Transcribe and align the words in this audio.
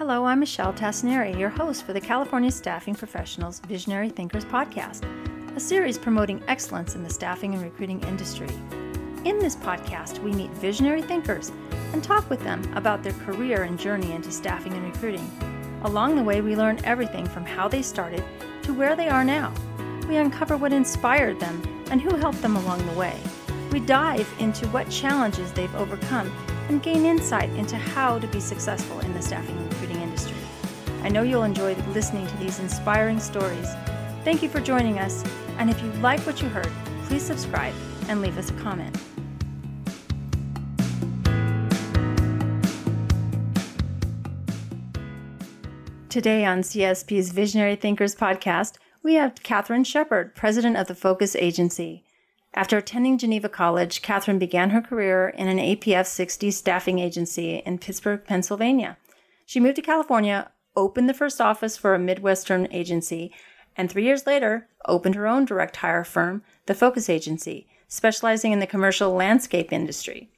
Hello, 0.00 0.24
I'm 0.24 0.40
Michelle 0.40 0.72
Tasneri, 0.72 1.38
your 1.38 1.50
host 1.50 1.84
for 1.84 1.92
the 1.92 2.00
California 2.00 2.50
Staffing 2.50 2.94
Professionals 2.94 3.60
Visionary 3.68 4.08
Thinkers 4.08 4.46
podcast, 4.46 5.04
a 5.54 5.60
series 5.60 5.98
promoting 5.98 6.42
excellence 6.48 6.94
in 6.94 7.02
the 7.02 7.10
staffing 7.10 7.52
and 7.52 7.62
recruiting 7.62 8.02
industry. 8.04 8.48
In 9.26 9.38
this 9.38 9.56
podcast, 9.56 10.18
we 10.20 10.32
meet 10.32 10.50
visionary 10.52 11.02
thinkers 11.02 11.52
and 11.92 12.02
talk 12.02 12.30
with 12.30 12.42
them 12.44 12.64
about 12.74 13.02
their 13.02 13.12
career 13.12 13.64
and 13.64 13.78
journey 13.78 14.12
into 14.12 14.32
staffing 14.32 14.72
and 14.72 14.84
recruiting. 14.90 15.30
Along 15.82 16.16
the 16.16 16.24
way, 16.24 16.40
we 16.40 16.56
learn 16.56 16.82
everything 16.82 17.28
from 17.28 17.44
how 17.44 17.68
they 17.68 17.82
started 17.82 18.24
to 18.62 18.72
where 18.72 18.96
they 18.96 19.10
are 19.10 19.22
now. 19.22 19.52
We 20.08 20.16
uncover 20.16 20.56
what 20.56 20.72
inspired 20.72 21.38
them 21.40 21.60
and 21.90 22.00
who 22.00 22.16
helped 22.16 22.40
them 22.40 22.56
along 22.56 22.86
the 22.86 22.98
way. 22.98 23.20
We 23.70 23.80
dive 23.80 24.32
into 24.38 24.66
what 24.68 24.88
challenges 24.88 25.52
they've 25.52 25.74
overcome 25.74 26.32
and 26.70 26.82
gain 26.82 27.04
insight 27.04 27.50
into 27.50 27.76
how 27.76 28.18
to 28.18 28.26
be 28.28 28.40
successful 28.40 29.00
in 29.00 29.12
the 29.12 29.20
staffing. 29.20 29.69
I 31.02 31.08
know 31.08 31.22
you'll 31.22 31.44
enjoy 31.44 31.74
listening 31.94 32.26
to 32.26 32.36
these 32.36 32.58
inspiring 32.58 33.18
stories. 33.18 33.74
Thank 34.22 34.42
you 34.42 34.50
for 34.50 34.60
joining 34.60 34.98
us, 34.98 35.24
and 35.56 35.70
if 35.70 35.82
you 35.82 35.90
like 36.02 36.20
what 36.20 36.42
you 36.42 36.48
heard, 36.48 36.70
please 37.04 37.22
subscribe 37.22 37.74
and 38.08 38.20
leave 38.20 38.36
us 38.36 38.50
a 38.50 38.54
comment. 38.54 38.94
Today 46.10 46.44
on 46.44 46.60
CSP's 46.60 47.30
Visionary 47.30 47.76
Thinkers 47.76 48.14
podcast, 48.14 48.76
we 49.02 49.14
have 49.14 49.42
Catherine 49.42 49.84
Shepard, 49.84 50.34
president 50.34 50.76
of 50.76 50.86
the 50.86 50.94
Focus 50.94 51.34
Agency. 51.34 52.04
After 52.52 52.76
attending 52.76 53.16
Geneva 53.16 53.48
College, 53.48 54.02
Catherine 54.02 54.38
began 54.38 54.70
her 54.70 54.82
career 54.82 55.28
in 55.28 55.48
an 55.48 55.58
APF 55.58 56.06
60 56.06 56.50
staffing 56.50 56.98
agency 56.98 57.62
in 57.64 57.78
Pittsburgh, 57.78 58.22
Pennsylvania. 58.24 58.98
She 59.46 59.60
moved 59.60 59.76
to 59.76 59.82
California, 59.82 60.50
opened 60.80 61.08
the 61.08 61.14
first 61.14 61.40
office 61.40 61.76
for 61.76 61.94
a 61.94 61.98
Midwestern 61.98 62.66
agency, 62.70 63.32
and 63.76 63.90
three 63.90 64.04
years 64.04 64.26
later 64.26 64.68
opened 64.86 65.14
her 65.14 65.26
own 65.26 65.44
direct 65.44 65.76
hire 65.76 66.04
firm, 66.04 66.42
the 66.66 66.74
Focus 66.74 67.08
Agency, 67.08 67.66
specializing 67.88 68.52
in 68.52 68.60
the 68.60 68.66
commercial 68.66 69.12
landscape 69.12 69.72
industry. 69.72 70.28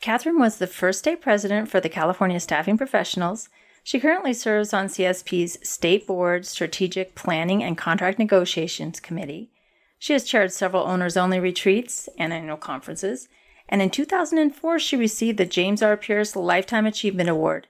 Catherine 0.00 0.38
was 0.38 0.58
the 0.58 0.66
first 0.66 1.00
state 1.00 1.20
president 1.20 1.68
for 1.68 1.80
the 1.80 1.88
California 1.88 2.40
Staffing 2.40 2.78
Professionals. 2.78 3.48
She 3.82 4.00
currently 4.00 4.32
serves 4.32 4.72
on 4.72 4.86
CSP's 4.86 5.58
State 5.68 6.06
Board 6.06 6.46
Strategic 6.46 7.14
Planning 7.14 7.62
and 7.62 7.76
Contract 7.76 8.18
Negotiations 8.18 9.00
Committee 9.00 9.50
she 9.98 10.12
has 10.12 10.24
chaired 10.24 10.52
several 10.52 10.84
owners 10.84 11.16
only 11.16 11.40
retreats 11.40 12.08
and 12.16 12.32
annual 12.32 12.56
conferences, 12.56 13.28
and 13.68 13.82
in 13.82 13.90
2004 13.90 14.78
she 14.78 14.96
received 14.96 15.38
the 15.38 15.44
James 15.44 15.82
R. 15.82 15.96
Pierce 15.96 16.36
Lifetime 16.36 16.86
Achievement 16.86 17.28
Award. 17.28 17.66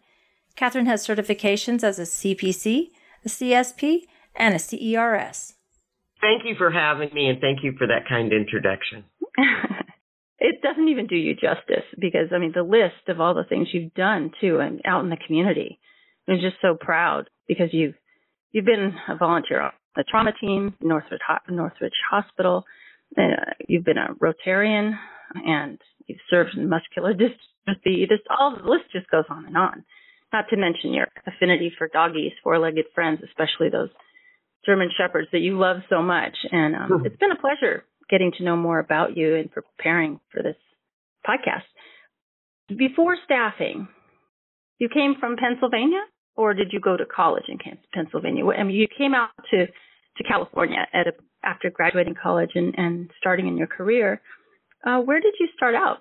Katherine 0.58 0.86
has 0.86 1.06
certifications 1.06 1.84
as 1.84 2.00
a 2.00 2.02
CPC, 2.02 2.88
a 3.24 3.28
CSP, 3.28 4.06
and 4.34 4.56
a 4.56 4.58
CERS. 4.58 5.52
Thank 6.20 6.42
you 6.44 6.56
for 6.58 6.72
having 6.72 7.10
me, 7.14 7.28
and 7.28 7.40
thank 7.40 7.62
you 7.62 7.74
for 7.78 7.86
that 7.86 8.08
kind 8.08 8.32
introduction. 8.32 9.04
it 10.40 10.60
doesn't 10.60 10.88
even 10.88 11.06
do 11.06 11.14
you 11.14 11.34
justice 11.34 11.86
because, 12.00 12.32
I 12.34 12.38
mean, 12.38 12.50
the 12.56 12.64
list 12.64 13.06
of 13.06 13.20
all 13.20 13.34
the 13.34 13.44
things 13.44 13.68
you've 13.72 13.94
done 13.94 14.32
too, 14.40 14.58
and 14.58 14.80
out 14.84 15.04
in 15.04 15.10
the 15.10 15.16
community. 15.24 15.78
I'm 16.26 16.40
just 16.40 16.56
so 16.60 16.76
proud 16.78 17.30
because 17.46 17.68
you've 17.70 17.94
you've 18.50 18.66
been 18.66 18.94
a 19.08 19.14
volunteer 19.16 19.60
on 19.60 19.72
the 19.94 20.02
trauma 20.10 20.32
team, 20.40 20.74
Northridge, 20.80 21.20
Northridge 21.48 21.92
Hospital. 22.10 22.64
Uh, 23.16 23.52
you've 23.68 23.84
been 23.84 23.96
a 23.96 24.12
Rotarian, 24.14 24.98
and 25.36 25.78
you've 26.08 26.18
served 26.28 26.56
in 26.56 26.68
muscular 26.68 27.14
dystrophy. 27.14 28.08
This 28.08 28.18
all 28.28 28.56
the 28.56 28.68
list 28.68 28.90
just 28.92 29.08
goes 29.08 29.24
on 29.30 29.46
and 29.46 29.56
on. 29.56 29.84
Not 30.32 30.48
to 30.50 30.56
mention 30.56 30.92
your 30.92 31.08
affinity 31.26 31.72
for 31.76 31.88
doggies, 31.88 32.32
four-legged 32.42 32.86
friends, 32.94 33.20
especially 33.24 33.70
those 33.70 33.88
German 34.66 34.90
shepherds 34.96 35.28
that 35.32 35.38
you 35.38 35.58
love 35.58 35.78
so 35.88 36.02
much. 36.02 36.36
And 36.52 36.74
um, 36.76 36.90
mm-hmm. 36.90 37.06
it's 37.06 37.16
been 37.16 37.32
a 37.32 37.40
pleasure 37.40 37.84
getting 38.10 38.32
to 38.38 38.44
know 38.44 38.56
more 38.56 38.78
about 38.78 39.16
you 39.16 39.36
and 39.36 39.50
preparing 39.50 40.20
for 40.32 40.42
this 40.42 40.56
podcast. 41.26 41.64
Before 42.76 43.16
staffing, 43.24 43.88
you 44.78 44.88
came 44.88 45.14
from 45.18 45.36
Pennsylvania, 45.36 46.02
or 46.36 46.54
did 46.54 46.68
you 46.72 46.80
go 46.80 46.96
to 46.96 47.04
college 47.06 47.44
in 47.48 47.58
Pennsylvania? 47.94 48.44
I 48.46 48.62
mean, 48.62 48.76
you 48.76 48.86
came 48.96 49.14
out 49.14 49.30
to 49.50 49.66
to 49.66 50.24
California 50.24 50.86
at 50.92 51.06
a, 51.06 51.12
after 51.44 51.70
graduating 51.70 52.14
college 52.20 52.50
and, 52.54 52.74
and 52.76 53.10
starting 53.18 53.46
in 53.46 53.56
your 53.56 53.68
career. 53.68 54.20
Uh, 54.84 54.98
where 54.98 55.20
did 55.20 55.34
you 55.38 55.48
start 55.56 55.74
out? 55.74 55.98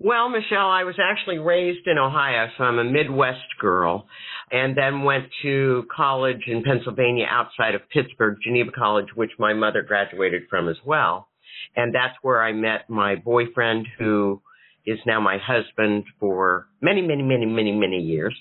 Well, 0.00 0.28
Michelle, 0.28 0.68
I 0.68 0.84
was 0.84 0.96
actually 1.00 1.38
raised 1.38 1.86
in 1.86 1.98
Ohio, 1.98 2.48
so 2.58 2.64
I'm 2.64 2.78
a 2.78 2.84
Midwest 2.84 3.58
girl, 3.60 4.06
and 4.50 4.76
then 4.76 5.04
went 5.04 5.26
to 5.42 5.84
college 5.94 6.42
in 6.46 6.64
Pennsylvania 6.64 7.26
outside 7.30 7.74
of 7.74 7.88
Pittsburgh, 7.90 8.38
Geneva 8.42 8.72
College, 8.72 9.08
which 9.14 9.30
my 9.38 9.54
mother 9.54 9.82
graduated 9.82 10.42
from 10.50 10.68
as 10.68 10.76
well. 10.84 11.28
And 11.76 11.94
that's 11.94 12.14
where 12.22 12.42
I 12.42 12.52
met 12.52 12.90
my 12.90 13.14
boyfriend, 13.14 13.86
who 13.98 14.42
is 14.84 14.98
now 15.06 15.20
my 15.20 15.38
husband 15.38 16.04
for 16.18 16.66
many, 16.82 17.00
many, 17.00 17.22
many, 17.22 17.46
many, 17.46 17.72
many 17.72 18.00
years. 18.00 18.36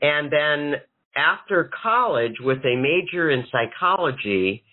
And 0.00 0.32
then 0.32 0.80
after 1.16 1.70
college 1.82 2.36
with 2.40 2.58
a 2.58 2.76
major 2.76 3.30
in 3.30 3.44
psychology, 3.50 4.64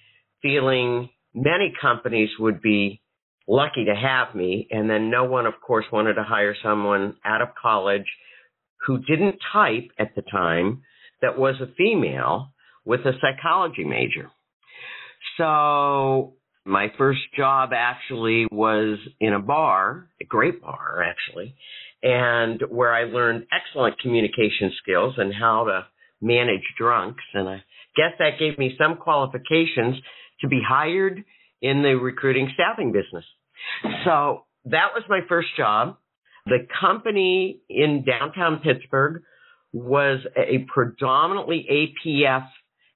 feeling 0.41 1.09
many 1.33 1.73
companies 1.81 2.29
would 2.39 2.61
be 2.61 3.01
lucky 3.47 3.85
to 3.85 3.95
have 3.95 4.35
me. 4.35 4.67
And 4.71 4.89
then 4.89 5.09
no 5.09 5.25
one, 5.25 5.45
of 5.45 5.53
course, 5.65 5.85
wanted 5.91 6.15
to 6.15 6.23
hire 6.23 6.55
someone 6.63 7.15
out 7.25 7.41
of 7.41 7.49
college 7.61 8.05
who 8.85 8.99
didn't 8.99 9.37
type 9.51 9.89
at 9.97 10.15
the 10.15 10.21
time 10.21 10.81
that 11.21 11.37
was 11.37 11.55
a 11.61 11.73
female 11.77 12.53
with 12.85 13.01
a 13.01 13.13
psychology 13.21 13.83
major. 13.85 14.29
So 15.37 16.35
my 16.65 16.87
first 16.97 17.21
job 17.35 17.71
actually 17.73 18.45
was 18.51 18.99
in 19.19 19.33
a 19.33 19.39
bar, 19.39 20.09
a 20.21 20.25
great 20.25 20.61
bar 20.61 21.03
actually, 21.03 21.55
and 22.01 22.61
where 22.69 22.93
I 22.93 23.03
learned 23.03 23.47
excellent 23.51 23.99
communication 23.99 24.71
skills 24.81 25.15
and 25.17 25.33
how 25.33 25.65
to 25.65 25.85
manage 26.21 26.63
drunks. 26.77 27.23
And 27.33 27.47
I 27.47 27.63
guess 27.95 28.11
that 28.19 28.39
gave 28.39 28.57
me 28.57 28.75
some 28.77 28.97
qualifications 28.97 29.95
to 30.41 30.47
be 30.47 30.61
hired 30.65 31.23
in 31.61 31.81
the 31.81 31.95
recruiting 31.95 32.49
staffing 32.53 32.91
business. 32.91 33.25
So 34.05 34.45
that 34.65 34.89
was 34.93 35.03
my 35.09 35.21
first 35.27 35.49
job. 35.57 35.97
The 36.45 36.67
company 36.79 37.61
in 37.69 38.03
downtown 38.05 38.59
Pittsburgh 38.63 39.23
was 39.71 40.19
a 40.37 40.65
predominantly 40.73 41.65
APF 42.05 42.47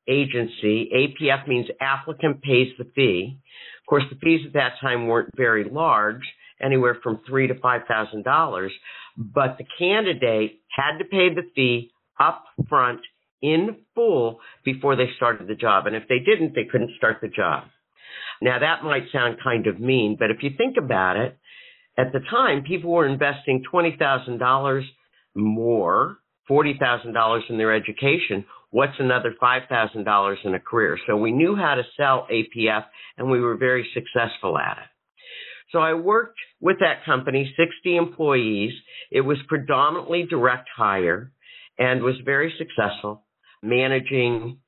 agency. 0.07 0.90
APF 0.94 1.47
means 1.47 1.67
applicant 1.81 2.41
pays 2.41 2.67
the 2.78 2.85
fee. 2.96 3.40
Of 3.81 3.90
course, 3.90 4.03
the 4.09 4.17
fees 4.17 4.41
at 4.46 4.53
that 4.53 4.73
time 4.81 5.07
weren't 5.07 5.35
very 5.35 5.63
large, 5.69 6.22
anywhere 6.62 6.97
from 7.01 7.22
three 7.28 7.47
to 7.47 7.59
five 7.59 7.81
thousand 7.88 8.23
dollars, 8.23 8.72
but 9.17 9.57
the 9.57 9.66
candidate 9.79 10.62
had 10.69 10.97
to 11.00 11.06
pay 11.06 11.34
the 11.34 11.44
fee 11.56 11.91
up 12.19 12.44
front 12.67 13.00
in 13.41 13.78
full 13.96 14.40
before 14.66 14.96
they 14.96 15.09
started 15.16 15.47
the 15.47 15.56
job. 15.56 15.88
And 15.88 15.96
if 15.96 16.03
they 16.09 16.19
didn't, 16.19 16.53
they 16.56 16.66
couldn't 16.66 16.91
start 16.97 17.17
the 17.22 17.28
job. 17.28 17.66
Now 18.42 18.59
that 18.59 18.84
might 18.84 19.12
sound 19.12 19.38
kind 19.44 19.68
of 19.68 19.80
mean, 19.80 20.16
but 20.20 20.31
if 20.31 20.38
you 20.42 20.52
think 20.58 20.75
about 20.78 21.18
it, 21.18 21.38
at 21.98 22.14
the 22.14 22.20
time, 22.20 22.64
people 22.64 22.92
were 22.92 23.08
investing 23.08 23.64
$20,000 23.74 24.84
more, 25.36 26.18
$40,000 26.50 27.40
in 27.50 27.58
their 27.58 27.74
education. 27.74 28.46
What's 28.70 29.00
another 29.00 29.34
$5,000 29.42 30.36
in 30.46 30.53
a 30.53 30.59
career? 30.59 30.97
So 31.08 31.18
we 31.18 31.31
knew 31.31 31.56
how 31.56 31.76
to 31.76 31.84
sell 31.96 32.28
APF 32.31 32.86
and 33.18 33.31
we 33.31 33.40
were 33.40 33.58
very 33.58 33.88
successful 33.94 34.58
at 34.58 34.78
it. 34.78 34.90
So 35.72 35.80
I 35.80 35.96
worked 35.96 36.40
with 36.61 36.78
that 36.79 37.03
company, 37.06 37.53
60 37.58 37.97
employees. 37.97 38.73
It 39.11 39.22
was 39.22 39.38
predominantly 39.47 40.26
direct 40.29 40.70
hire 40.76 41.32
and 41.79 42.03
was 42.03 42.16
very 42.23 42.53
successful 42.58 43.23
managing 43.64 44.59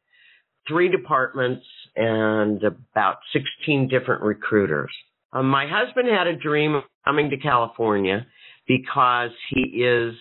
three 0.68 0.90
departments 0.90 1.66
and 1.96 2.62
about 2.64 3.18
16 3.34 3.88
different 3.88 4.24
recruiters. 4.24 4.92
Um, 5.32 5.50
my 5.50 5.68
husband 5.68 6.08
had 6.08 6.28
a 6.28 6.36
dream 6.36 6.76
of 6.76 6.84
coming 7.06 7.30
to 7.30 7.38
California 7.38 8.26
because 8.68 9.32
he 9.52 9.84
is, 9.84 10.16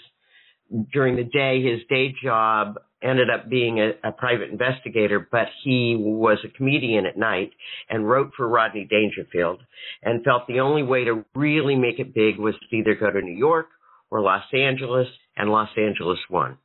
during 0.92 1.16
the 1.16 1.24
day, 1.24 1.62
his 1.62 1.80
day 1.88 2.14
job 2.22 2.76
ended 3.02 3.30
up 3.30 3.48
being 3.48 3.78
a, 3.78 4.08
a 4.08 4.12
private 4.12 4.50
investigator, 4.50 5.26
but 5.30 5.46
he 5.62 5.96
was 5.98 6.38
a 6.44 6.56
comedian 6.56 7.06
at 7.06 7.16
night 7.16 7.50
and 7.88 8.08
wrote 8.08 8.32
for 8.36 8.48
Rodney 8.48 8.86
Dangerfield 8.90 9.60
and 10.02 10.24
felt 10.24 10.46
the 10.46 10.60
only 10.60 10.82
way 10.82 11.04
to 11.04 11.24
really 11.34 11.76
make 11.76 11.98
it 11.98 12.14
big 12.14 12.38
was 12.38 12.54
to 12.70 12.76
either 12.76 12.94
go 12.94 13.10
to 13.10 13.20
New 13.20 13.36
York 13.36 13.66
or 14.10 14.20
Los 14.20 14.44
Angeles, 14.52 15.06
and 15.36 15.50
Los 15.50 15.68
Angeles 15.76 16.18
won. 16.30 16.56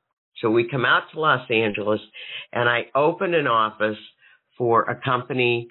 So 0.41 0.49
we 0.49 0.67
come 0.69 0.85
out 0.85 1.03
to 1.13 1.19
Los 1.19 1.49
Angeles 1.51 1.99
and 2.51 2.67
I 2.67 2.85
opened 2.95 3.35
an 3.35 3.47
office 3.47 3.97
for 4.57 4.83
a 4.83 4.99
company 5.03 5.67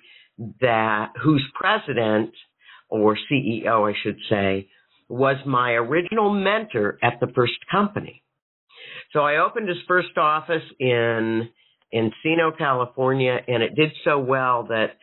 that 0.61 1.12
whose 1.23 1.44
president 1.55 2.31
or 2.88 3.17
CEO, 3.31 3.90
I 3.90 3.96
should 4.02 4.19
say, 4.29 4.69
was 5.08 5.37
my 5.46 5.73
original 5.73 6.31
mentor 6.31 6.99
at 7.02 7.20
the 7.20 7.26
first 7.34 7.55
company. 7.70 8.23
So 9.12 9.20
I 9.20 9.38
opened 9.38 9.69
his 9.69 9.79
first 9.87 10.17
office 10.17 10.62
in 10.79 11.49
Encino, 11.94 12.56
California, 12.56 13.38
and 13.46 13.62
it 13.62 13.75
did 13.75 13.90
so 14.05 14.19
well 14.19 14.64
that 14.69 14.96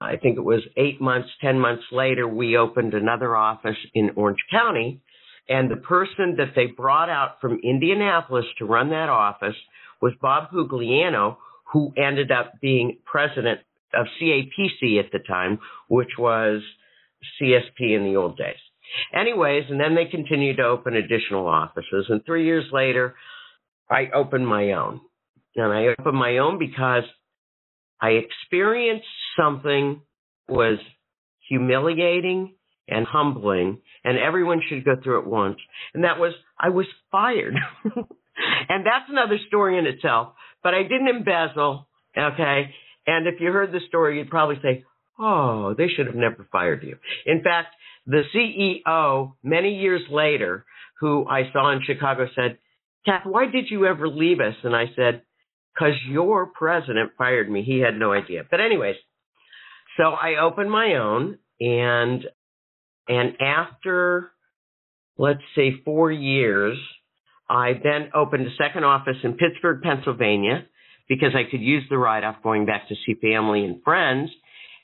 I 0.00 0.16
think 0.16 0.36
it 0.36 0.44
was 0.44 0.62
eight 0.76 1.00
months, 1.00 1.28
10 1.40 1.58
months 1.58 1.84
later, 1.90 2.28
we 2.28 2.56
opened 2.56 2.94
another 2.94 3.34
office 3.34 3.76
in 3.94 4.10
Orange 4.16 4.38
County. 4.50 5.00
And 5.48 5.70
the 5.70 5.76
person 5.76 6.36
that 6.36 6.52
they 6.54 6.66
brought 6.66 7.08
out 7.08 7.40
from 7.40 7.58
Indianapolis 7.64 8.44
to 8.58 8.66
run 8.66 8.90
that 8.90 9.08
office 9.08 9.56
was 10.00 10.12
Bob 10.20 10.50
Pugliano, 10.50 11.38
who 11.72 11.92
ended 11.96 12.30
up 12.30 12.54
being 12.60 12.98
president 13.04 13.60
of 13.94 14.06
CAPC 14.20 14.98
at 14.98 15.12
the 15.12 15.20
time, 15.26 15.58
which 15.88 16.10
was 16.18 16.62
CSP 17.40 17.96
in 17.96 18.04
the 18.04 18.16
old 18.16 18.36
days. 18.36 18.56
Anyways, 19.14 19.64
and 19.68 19.80
then 19.80 19.94
they 19.94 20.06
continued 20.06 20.56
to 20.56 20.64
open 20.64 20.94
additional 20.94 21.46
offices. 21.46 22.06
And 22.08 22.24
three 22.24 22.44
years 22.46 22.64
later, 22.72 23.14
I 23.90 24.08
opened 24.14 24.46
my 24.46 24.72
own. 24.72 25.00
And 25.56 25.72
I 25.72 25.94
opened 25.98 26.16
my 26.16 26.38
own 26.38 26.58
because 26.58 27.04
I 28.00 28.10
experienced 28.10 29.06
something 29.38 30.00
was 30.48 30.78
humiliating 31.48 32.54
and 32.88 33.06
humbling, 33.06 33.80
and 34.04 34.18
everyone 34.18 34.62
should 34.66 34.84
go 34.84 34.96
through 35.02 35.20
it 35.20 35.26
once. 35.26 35.58
And 35.92 36.04
that 36.04 36.18
was 36.18 36.32
I 36.58 36.70
was 36.70 36.86
fired. 37.10 37.54
and 38.68 38.86
that's 38.86 39.10
another 39.10 39.38
story 39.48 39.78
in 39.78 39.86
itself. 39.86 40.34
But 40.62 40.74
I 40.74 40.82
didn't 40.82 41.08
embezzle, 41.08 41.88
okay? 42.16 42.74
And 43.06 43.26
if 43.26 43.40
you 43.40 43.52
heard 43.52 43.72
the 43.72 43.80
story, 43.88 44.18
you'd 44.18 44.30
probably 44.30 44.58
say, 44.62 44.84
oh, 45.18 45.74
they 45.76 45.88
should 45.88 46.06
have 46.06 46.16
never 46.16 46.46
fired 46.50 46.82
you. 46.82 46.96
In 47.26 47.42
fact, 47.42 47.74
the 48.06 48.22
CEO, 48.34 49.34
many 49.42 49.78
years 49.78 50.02
later, 50.10 50.64
who 51.00 51.26
I 51.28 51.50
saw 51.52 51.72
in 51.72 51.82
Chicago 51.84 52.26
said, 52.34 52.58
Kath, 53.04 53.24
why 53.24 53.46
did 53.46 53.70
you 53.70 53.86
ever 53.86 54.08
leave 54.08 54.40
us? 54.40 54.54
And 54.64 54.74
I 54.74 54.86
said, 54.96 55.22
because 55.74 55.94
your 56.08 56.46
president 56.46 57.12
fired 57.16 57.48
me. 57.48 57.62
He 57.62 57.78
had 57.78 57.96
no 57.96 58.12
idea. 58.12 58.42
But 58.50 58.60
anyways, 58.60 58.96
so 59.96 60.04
I 60.04 60.40
opened 60.42 60.70
my 60.70 60.94
own 60.94 61.38
and 61.60 62.24
and 63.08 63.40
after 63.40 64.30
let's 65.16 65.42
say 65.56 65.80
4 65.84 66.12
years, 66.12 66.78
I 67.48 67.72
then 67.82 68.10
opened 68.14 68.46
a 68.46 68.54
second 68.62 68.84
office 68.84 69.16
in 69.22 69.34
Pittsburgh, 69.34 69.82
Pennsylvania 69.82 70.66
because 71.08 71.34
I 71.34 71.50
could 71.50 71.60
use 71.62 71.84
the 71.88 71.96
write 71.96 72.24
off 72.24 72.36
going 72.42 72.66
back 72.66 72.88
to 72.88 72.94
see 73.06 73.14
family 73.14 73.64
and 73.64 73.82
friends. 73.82 74.30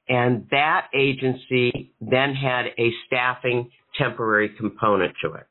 And 0.09 0.47
that 0.51 0.89
agency 0.95 1.93
then 2.01 2.35
had 2.35 2.67
a 2.79 2.91
staffing 3.07 3.71
temporary 3.99 4.51
component 4.59 5.15
to 5.23 5.35
it. 5.35 5.47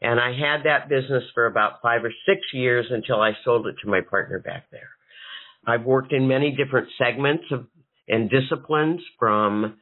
And 0.00 0.20
I 0.20 0.32
had 0.32 0.64
that 0.64 0.88
business 0.88 1.24
for 1.34 1.46
about 1.46 1.82
five 1.82 2.04
or 2.04 2.12
six 2.26 2.40
years 2.52 2.86
until 2.90 3.20
I 3.20 3.32
sold 3.44 3.66
it 3.66 3.76
to 3.82 3.90
my 3.90 4.00
partner 4.00 4.38
back 4.38 4.64
there. 4.70 4.90
I've 5.66 5.84
worked 5.84 6.12
in 6.12 6.28
many 6.28 6.54
different 6.54 6.88
segments 6.98 7.44
of 7.50 7.66
and 8.08 8.30
disciplines 8.30 9.00
from 9.18 9.78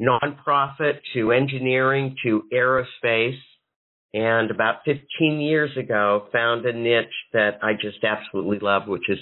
nonprofit 0.00 0.98
to 1.14 1.32
engineering 1.32 2.14
to 2.24 2.44
aerospace. 2.52 3.38
And 4.14 4.50
about 4.50 4.76
15 4.86 5.40
years 5.40 5.70
ago, 5.76 6.28
found 6.32 6.64
a 6.64 6.72
niche 6.72 7.06
that 7.32 7.58
I 7.62 7.74
just 7.74 8.02
absolutely 8.02 8.58
love, 8.60 8.88
which 8.88 9.08
is 9.08 9.18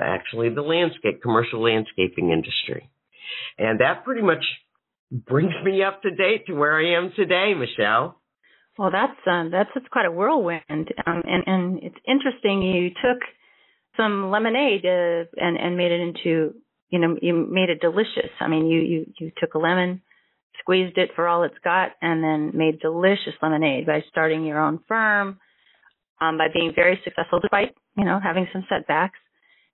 actually 0.00 0.48
the 0.48 0.62
landscape, 0.62 1.22
commercial 1.22 1.62
landscaping 1.62 2.30
industry. 2.30 2.90
And 3.58 3.80
that 3.80 4.04
pretty 4.04 4.22
much 4.22 4.44
brings 5.10 5.52
me 5.62 5.82
up 5.82 6.02
to 6.02 6.10
date 6.10 6.46
to 6.46 6.54
where 6.54 6.76
I 6.76 6.96
am 6.96 7.12
today, 7.14 7.52
Michelle. 7.54 8.20
Well, 8.78 8.90
that's 8.90 9.18
um, 9.26 9.50
that's 9.52 9.70
it's 9.76 9.86
quite 9.92 10.06
a 10.06 10.10
whirlwind, 10.10 10.64
um, 10.68 11.22
and 11.24 11.44
and 11.46 11.78
it's 11.80 11.96
interesting. 12.08 12.62
You 12.62 12.90
took 12.90 13.22
some 13.96 14.30
lemonade 14.30 14.84
uh, 14.84 15.30
and 15.36 15.56
and 15.56 15.76
made 15.76 15.92
it 15.92 16.00
into 16.00 16.54
you 16.90 16.98
know 16.98 17.16
you 17.22 17.46
made 17.48 17.70
it 17.70 17.80
delicious. 17.80 18.32
I 18.40 18.48
mean, 18.48 18.66
you 18.66 18.80
you 18.80 19.06
you 19.20 19.32
took 19.38 19.54
a 19.54 19.58
lemon, 19.58 20.02
squeezed 20.60 20.98
it 20.98 21.10
for 21.14 21.28
all 21.28 21.42
it's 21.44 21.58
got, 21.62 21.92
and 22.00 22.22
then 22.22 22.56
made 22.56 22.80
delicious 22.80 23.34
lemonade 23.42 23.86
by 23.86 24.02
starting 24.10 24.44
your 24.44 24.60
own 24.60 24.80
firm, 24.88 25.38
um, 26.20 26.38
by 26.38 26.48
being 26.52 26.72
very 26.74 27.00
successful 27.04 27.40
despite 27.40 27.74
you 27.96 28.04
know 28.04 28.20
having 28.22 28.46
some 28.52 28.64
setbacks. 28.68 29.18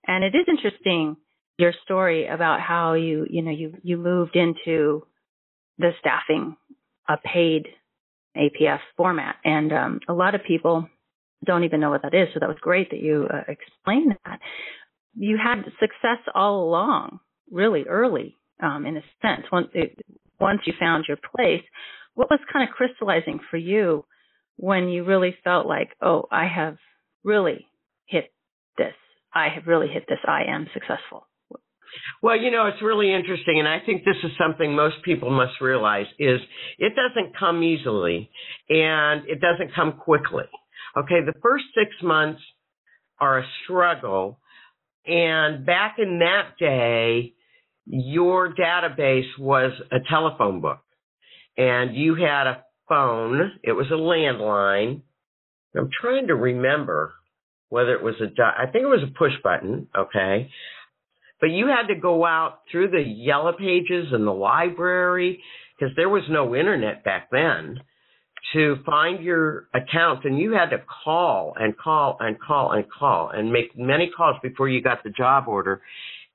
And 0.07 0.23
it 0.23 0.35
is 0.35 0.45
interesting 0.47 1.17
your 1.57 1.73
story 1.83 2.27
about 2.27 2.59
how 2.59 2.93
you 2.93 3.25
you 3.29 3.41
know 3.41 3.51
you 3.51 3.73
you 3.83 3.97
moved 3.97 4.35
into 4.35 5.05
the 5.77 5.91
staffing 5.99 6.55
a 7.09 7.17
paid 7.17 7.67
APF 8.37 8.79
format, 8.95 9.35
and 9.43 9.73
um, 9.73 9.99
a 10.07 10.13
lot 10.13 10.35
of 10.35 10.41
people 10.47 10.87
don't 11.45 11.63
even 11.63 11.79
know 11.79 11.89
what 11.89 12.03
that 12.03 12.13
is. 12.13 12.27
So 12.33 12.39
that 12.39 12.49
was 12.49 12.57
great 12.61 12.91
that 12.91 13.01
you 13.01 13.27
uh, 13.31 13.43
explained 13.47 14.15
that. 14.25 14.39
You 15.15 15.37
had 15.43 15.63
success 15.79 16.19
all 16.33 16.63
along, 16.63 17.19
really 17.51 17.83
early, 17.83 18.37
um, 18.61 18.85
in 18.85 18.97
a 18.97 19.01
sense. 19.21 19.45
Once 19.51 19.67
it, 19.73 19.99
once 20.41 20.61
you 20.65 20.73
found 20.79 21.05
your 21.07 21.17
place, 21.17 21.63
what 22.15 22.29
was 22.29 22.39
kind 22.51 22.67
of 22.67 22.75
crystallizing 22.75 23.39
for 23.49 23.57
you 23.57 24.03
when 24.57 24.89
you 24.89 25.03
really 25.03 25.35
felt 25.43 25.67
like, 25.67 25.89
oh, 26.01 26.27
I 26.31 26.47
have 26.47 26.77
really 27.23 27.67
hit 28.05 28.33
this. 28.77 28.93
I 29.33 29.47
have 29.53 29.67
really 29.67 29.87
hit 29.87 30.05
this. 30.09 30.19
I 30.27 30.43
am 30.49 30.67
successful. 30.73 31.27
Well, 32.21 32.37
you 32.37 32.51
know, 32.51 32.67
it's 32.67 32.81
really 32.81 33.13
interesting, 33.13 33.59
and 33.59 33.67
I 33.67 33.79
think 33.85 34.05
this 34.05 34.15
is 34.23 34.31
something 34.39 34.73
most 34.73 35.03
people 35.03 35.29
must 35.29 35.59
realize 35.59 36.05
is 36.19 36.39
it 36.77 36.93
doesn't 36.95 37.37
come 37.37 37.63
easily 37.63 38.29
and 38.69 39.27
it 39.27 39.41
doesn't 39.41 39.75
come 39.75 39.93
quickly. 39.93 40.45
Okay, 40.97 41.19
the 41.25 41.33
first 41.41 41.65
six 41.75 41.91
months 42.01 42.41
are 43.19 43.39
a 43.39 43.45
struggle, 43.63 44.39
and 45.05 45.65
back 45.65 45.97
in 45.97 46.19
that 46.19 46.57
day, 46.59 47.33
your 47.85 48.53
database 48.53 49.27
was 49.39 49.71
a 49.91 49.97
telephone 50.09 50.61
book, 50.61 50.79
and 51.57 51.95
you 51.95 52.15
had 52.15 52.47
a 52.47 52.63
phone. 52.87 53.53
It 53.63 53.71
was 53.71 53.87
a 53.91 53.95
landline. 53.95 55.01
I'm 55.75 55.89
trying 56.01 56.27
to 56.27 56.35
remember 56.35 57.13
whether 57.69 57.93
it 57.93 58.03
was 58.03 58.15
a, 58.21 58.25
I 58.41 58.69
think 58.69 58.83
it 58.83 58.87
was 58.87 59.03
a 59.03 59.17
push 59.17 59.31
button. 59.43 59.87
Okay. 59.97 60.49
But 61.39 61.47
you 61.47 61.67
had 61.67 61.87
to 61.87 61.99
go 61.99 62.25
out 62.25 62.59
through 62.69 62.91
the 62.91 63.01
yellow 63.01 63.53
pages 63.53 64.07
and 64.11 64.27
the 64.27 64.31
library 64.31 65.41
because 65.79 65.95
there 65.95 66.09
was 66.09 66.23
no 66.29 66.55
internet 66.55 67.03
back 67.03 67.29
then 67.31 67.79
to 68.53 68.75
find 68.85 69.23
your 69.23 69.67
account 69.73 70.25
and 70.25 70.37
you 70.37 70.51
had 70.51 70.69
to 70.69 70.83
call 71.03 71.53
and 71.57 71.77
call 71.77 72.17
and 72.19 72.39
call 72.39 72.73
and 72.73 72.85
call 72.91 73.29
and 73.29 73.51
make 73.51 73.77
many 73.77 74.11
calls 74.15 74.35
before 74.43 74.67
you 74.67 74.81
got 74.81 75.03
the 75.03 75.09
job 75.09 75.47
order 75.47 75.81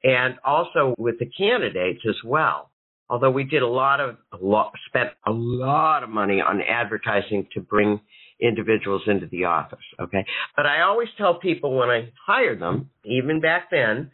and 0.04 0.34
also 0.44 0.94
with 0.98 1.18
the 1.18 1.30
candidates 1.38 2.00
as 2.08 2.16
well. 2.24 2.70
Although 3.08 3.30
we 3.30 3.44
did 3.44 3.62
a 3.62 3.68
lot 3.68 4.00
of 4.00 4.16
a 4.32 4.44
lot 4.44 4.72
spent 4.88 5.10
a 5.26 5.30
lot 5.30 6.02
of 6.02 6.08
money 6.08 6.40
on 6.40 6.60
advertising 6.60 7.46
to 7.54 7.60
bring 7.60 8.00
individuals 8.40 9.02
into 9.06 9.26
the 9.28 9.44
office 9.44 9.78
okay? 10.00 10.24
But 10.56 10.66
i 10.66 10.82
always 10.82 11.08
tell 11.16 11.38
people 11.38 11.74
when 11.74 11.88
i 11.88 12.12
hire 12.26 12.54
them 12.54 12.90
even 13.04 13.40
back 13.40 13.70
then 13.70 14.10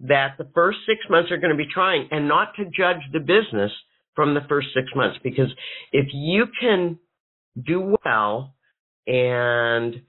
that 0.00 0.34
the 0.38 0.48
first 0.54 0.78
six 0.86 1.00
months 1.10 1.32
are 1.32 1.38
going 1.38 1.50
to 1.50 1.56
be 1.56 1.68
trying 1.72 2.08
and 2.12 2.28
not 2.28 2.54
to 2.56 2.64
judge 2.64 3.02
the 3.12 3.18
business 3.18 3.72
from 4.14 4.34
the 4.34 4.40
first 4.48 4.68
six 4.74 4.86
months 4.94 5.18
because 5.24 5.52
if 5.92 6.06
you 6.12 6.46
can 6.60 6.98
do 7.66 7.96
well 8.04 8.54
and 9.06 10.02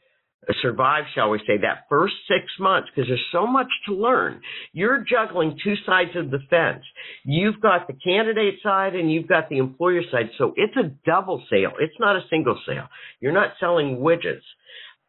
survive, 0.62 1.04
shall 1.14 1.30
we 1.30 1.40
say, 1.40 1.58
that 1.62 1.86
first 1.90 2.14
six 2.28 2.46
months, 2.60 2.90
because 2.94 3.08
there's 3.08 3.26
so 3.32 3.46
much 3.46 3.68
to 3.88 3.94
learn. 3.94 4.42
You're 4.74 5.04
juggling 5.08 5.58
two 5.64 5.76
sides 5.86 6.12
of 6.16 6.32
the 6.32 6.40
fence. 6.50 6.84
You've 7.24 7.62
got 7.62 7.88
the 7.88 7.94
candidate 7.94 8.56
side 8.64 8.96
and 8.96 9.12
you've 9.12 9.28
got 9.28 9.50
the 9.50 9.58
employer 9.58 10.02
side. 10.12 10.30
So 10.38 10.54
it's 10.56 10.76
a 10.76 10.92
double 11.06 11.44
sale. 11.50 11.72
It's 11.80 12.00
not 12.00 12.16
a 12.16 12.22
single 12.30 12.60
sale. 12.68 12.88
You're 13.20 13.34
not 13.34 13.54
selling 13.60 13.98
widgets. 13.98 14.42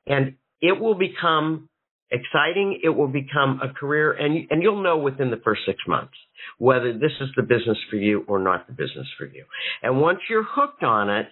And 0.06 0.34
it 0.60 0.78
will 0.78 0.94
become 0.94 1.68
exciting. 2.10 2.80
It 2.82 2.90
will 2.90 3.08
become 3.08 3.60
a 3.62 3.72
career, 3.72 4.12
and 4.12 4.46
and 4.50 4.62
you'll 4.62 4.82
know 4.82 4.98
within 4.98 5.30
the 5.30 5.40
first 5.42 5.62
six 5.66 5.78
months 5.86 6.14
whether 6.58 6.92
this 6.92 7.12
is 7.20 7.28
the 7.36 7.42
business 7.42 7.78
for 7.90 7.96
you 7.96 8.24
or 8.26 8.38
not 8.38 8.66
the 8.66 8.72
business 8.72 9.06
for 9.18 9.26
you. 9.26 9.44
And 9.82 10.00
once 10.00 10.18
you're 10.28 10.44
hooked 10.44 10.82
on 10.82 11.10
it, 11.10 11.26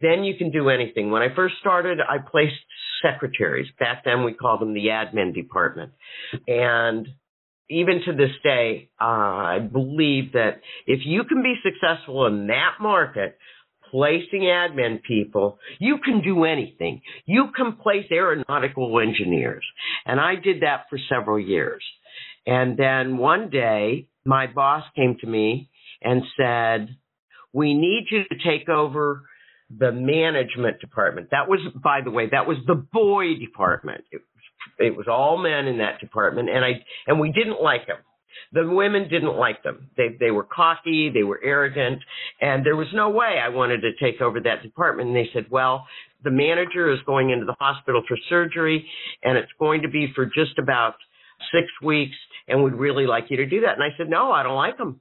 then 0.00 0.24
you 0.24 0.36
can 0.36 0.50
do 0.50 0.68
anything. 0.68 1.10
When 1.10 1.22
I 1.22 1.34
first 1.34 1.54
started, 1.60 1.98
I 2.00 2.18
placed 2.18 2.54
secretaries. 3.02 3.68
Back 3.78 4.04
then, 4.04 4.24
we 4.24 4.34
called 4.34 4.60
them 4.60 4.74
the 4.74 4.86
admin 4.86 5.34
department, 5.34 5.92
and 6.46 7.06
even 7.70 8.02
to 8.04 8.12
this 8.12 8.32
day, 8.42 8.90
uh, 9.00 9.04
I 9.04 9.58
believe 9.60 10.32
that 10.32 10.60
if 10.86 11.00
you 11.04 11.22
can 11.24 11.42
be 11.42 11.54
successful 11.62 12.26
in 12.26 12.48
that 12.48 12.74
market, 12.80 13.38
placing 13.90 14.42
admin 14.42 15.02
people, 15.02 15.58
you 15.78 15.98
can 16.04 16.20
do 16.22 16.44
anything. 16.44 17.02
You 17.26 17.48
can 17.56 17.76
place 17.76 18.06
aeronautical 18.10 19.00
engineers. 19.00 19.64
And 20.04 20.20
I 20.20 20.34
did 20.34 20.62
that 20.62 20.86
for 20.90 20.98
several 21.08 21.38
years. 21.38 21.82
And 22.46 22.76
then 22.76 23.18
one 23.18 23.50
day, 23.50 24.08
my 24.24 24.46
boss 24.46 24.84
came 24.96 25.16
to 25.20 25.26
me 25.26 25.70
and 26.02 26.22
said, 26.36 26.96
We 27.52 27.74
need 27.74 28.06
you 28.10 28.22
to 28.24 28.36
take 28.44 28.68
over 28.68 29.22
the 29.78 29.92
management 29.92 30.80
department. 30.80 31.28
That 31.30 31.48
was, 31.48 31.60
by 31.82 32.00
the 32.02 32.10
way, 32.10 32.28
that 32.30 32.46
was 32.46 32.58
the 32.66 32.74
boy 32.74 33.36
department. 33.38 34.04
It, 34.10 34.22
it 34.78 34.96
was 34.96 35.06
all 35.08 35.38
men 35.38 35.66
in 35.66 35.78
that 35.78 36.00
department, 36.00 36.50
and 36.50 36.64
I 36.64 36.84
and 37.06 37.20
we 37.20 37.32
didn't 37.32 37.62
like 37.62 37.86
them. 37.86 37.98
The 38.52 38.68
women 38.68 39.08
didn't 39.08 39.36
like 39.36 39.62
them. 39.62 39.90
They 39.96 40.16
they 40.18 40.30
were 40.30 40.44
cocky, 40.44 41.10
they 41.12 41.22
were 41.22 41.40
arrogant, 41.42 42.00
and 42.40 42.64
there 42.64 42.76
was 42.76 42.88
no 42.92 43.10
way 43.10 43.38
I 43.42 43.48
wanted 43.48 43.82
to 43.82 43.92
take 44.00 44.20
over 44.20 44.40
that 44.40 44.62
department. 44.62 45.08
And 45.08 45.16
they 45.16 45.30
said, 45.32 45.46
"Well, 45.50 45.86
the 46.24 46.30
manager 46.30 46.90
is 46.90 46.98
going 47.06 47.30
into 47.30 47.46
the 47.46 47.56
hospital 47.60 48.02
for 48.06 48.16
surgery, 48.28 48.88
and 49.22 49.38
it's 49.38 49.52
going 49.58 49.82
to 49.82 49.88
be 49.88 50.12
for 50.14 50.26
just 50.26 50.58
about 50.58 50.94
six 51.52 51.66
weeks, 51.82 52.16
and 52.48 52.64
we'd 52.64 52.74
really 52.74 53.06
like 53.06 53.26
you 53.30 53.36
to 53.38 53.46
do 53.46 53.60
that." 53.62 53.74
And 53.74 53.82
I 53.82 53.96
said, 53.96 54.08
"No, 54.08 54.32
I 54.32 54.42
don't 54.42 54.56
like 54.56 54.78
them. 54.78 55.00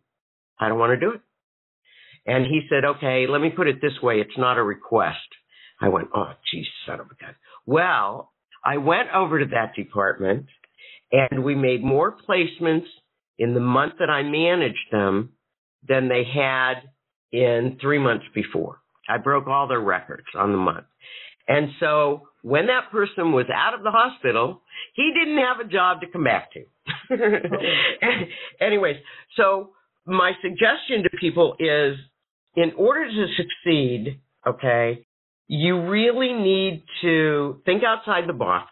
I 0.59 0.69
don't 0.69 0.79
want 0.79 0.91
to 0.91 0.99
do 0.99 1.13
it." 1.13 1.21
And 2.29 2.45
he 2.45 2.61
said, 2.69 2.85
"Okay, 2.85 3.25
let 3.27 3.41
me 3.41 3.49
put 3.49 3.67
it 3.67 3.81
this 3.81 3.99
way: 4.03 4.21
it's 4.21 4.37
not 4.37 4.57
a 4.57 4.63
request." 4.63 5.17
I 5.81 5.89
went, 5.89 6.09
"Oh, 6.13 6.31
geez, 6.51 6.67
son 6.85 6.99
of 6.99 7.07
a 7.07 7.15
gun." 7.15 7.35
Well, 7.65 8.31
I 8.63 8.77
went 8.77 9.09
over 9.15 9.39
to 9.39 9.45
that 9.47 9.73
department, 9.75 10.45
and 11.11 11.43
we 11.43 11.55
made 11.55 11.83
more 11.83 12.15
placements 12.29 12.85
in 13.39 13.55
the 13.55 13.59
month 13.59 13.93
that 13.97 14.11
I 14.11 14.21
managed 14.21 14.91
them 14.91 15.31
than 15.87 16.07
they 16.07 16.23
had 16.23 16.83
in 17.31 17.77
three 17.81 17.97
months 17.97 18.25
before. 18.35 18.79
I 19.07 19.17
broke 19.17 19.47
all 19.47 19.67
their 19.67 19.79
records 19.79 20.27
on 20.35 20.51
the 20.51 20.57
month. 20.57 20.85
And 21.47 21.69
so 21.79 22.27
when 22.43 22.67
that 22.67 22.91
person 22.91 23.31
was 23.31 23.47
out 23.51 23.73
of 23.73 23.81
the 23.81 23.89
hospital, 23.89 24.61
he 24.93 25.11
didn't 25.17 25.39
have 25.39 25.59
a 25.59 25.67
job 25.67 26.01
to 26.01 26.07
come 26.07 26.23
back 26.23 26.51
to. 26.53 26.63
Oh. 27.11 28.65
Anyways, 28.65 28.97
so 29.35 29.71
my 30.05 30.33
suggestion 30.41 31.03
to 31.03 31.09
people 31.19 31.55
is 31.59 31.97
in 32.55 32.73
order 32.77 33.05
to 33.05 33.27
succeed, 33.37 34.19
okay, 34.45 35.05
you 35.47 35.87
really 35.89 36.33
need 36.33 36.83
to 37.01 37.61
think 37.65 37.83
outside 37.83 38.27
the 38.27 38.33
box. 38.33 38.67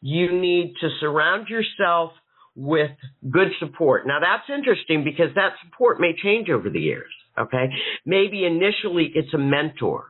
You 0.00 0.32
need 0.32 0.74
to 0.80 0.88
surround 1.00 1.48
yourself 1.48 2.12
with 2.54 2.90
good 3.30 3.48
support. 3.60 4.06
Now 4.06 4.18
that's 4.20 4.48
interesting 4.48 5.04
because 5.04 5.34
that 5.34 5.52
support 5.64 6.00
may 6.00 6.14
change 6.20 6.48
over 6.50 6.70
the 6.70 6.80
years. 6.80 7.12
Okay. 7.38 7.68
Maybe 8.04 8.44
initially 8.44 9.12
it's 9.14 9.32
a 9.34 9.38
mentor. 9.38 10.08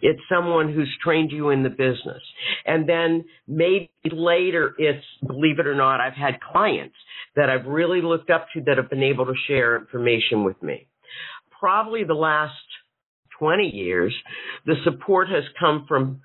It's 0.00 0.20
someone 0.32 0.72
who's 0.72 0.90
trained 1.02 1.30
you 1.30 1.50
in 1.50 1.62
the 1.62 1.70
business. 1.70 2.22
And 2.64 2.88
then 2.88 3.24
maybe 3.46 3.90
later 4.10 4.74
it's, 4.78 5.04
believe 5.26 5.58
it 5.58 5.66
or 5.66 5.74
not, 5.74 6.00
I've 6.00 6.14
had 6.14 6.40
clients 6.40 6.96
that 7.36 7.50
I've 7.50 7.66
really 7.66 8.00
looked 8.00 8.30
up 8.30 8.46
to 8.54 8.62
that 8.62 8.78
have 8.78 8.90
been 8.90 9.02
able 9.02 9.26
to 9.26 9.34
share 9.46 9.76
information 9.76 10.42
with 10.42 10.60
me. 10.62 10.88
Probably 11.64 12.04
the 12.04 12.12
last 12.12 12.52
20 13.38 13.64
years, 13.74 14.14
the 14.66 14.74
support 14.84 15.30
has 15.30 15.44
come 15.58 15.86
from 15.88 16.20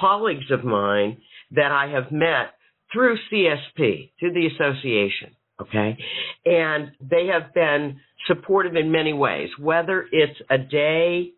colleagues 0.00 0.50
of 0.50 0.64
mine 0.64 1.18
that 1.50 1.70
I 1.70 1.88
have 1.90 2.10
met 2.10 2.54
through 2.90 3.18
CSP, 3.30 4.12
through 4.18 4.32
the 4.32 4.46
association, 4.46 5.36
okay? 5.60 5.98
And 6.46 6.92
they 7.02 7.26
have 7.26 7.52
been 7.52 8.00
supportive 8.26 8.74
in 8.74 8.90
many 8.90 9.12
ways, 9.12 9.50
whether 9.58 10.06
it's 10.10 10.40
a 10.48 10.56
day 10.56 11.32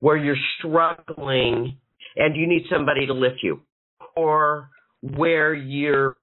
where 0.00 0.18
you're 0.18 0.36
struggling 0.58 1.78
and 2.16 2.36
you 2.36 2.46
need 2.46 2.64
somebody 2.70 3.06
to 3.06 3.14
lift 3.14 3.36
you, 3.42 3.62
or 4.14 4.68
where 5.00 5.54
you're 5.54 6.14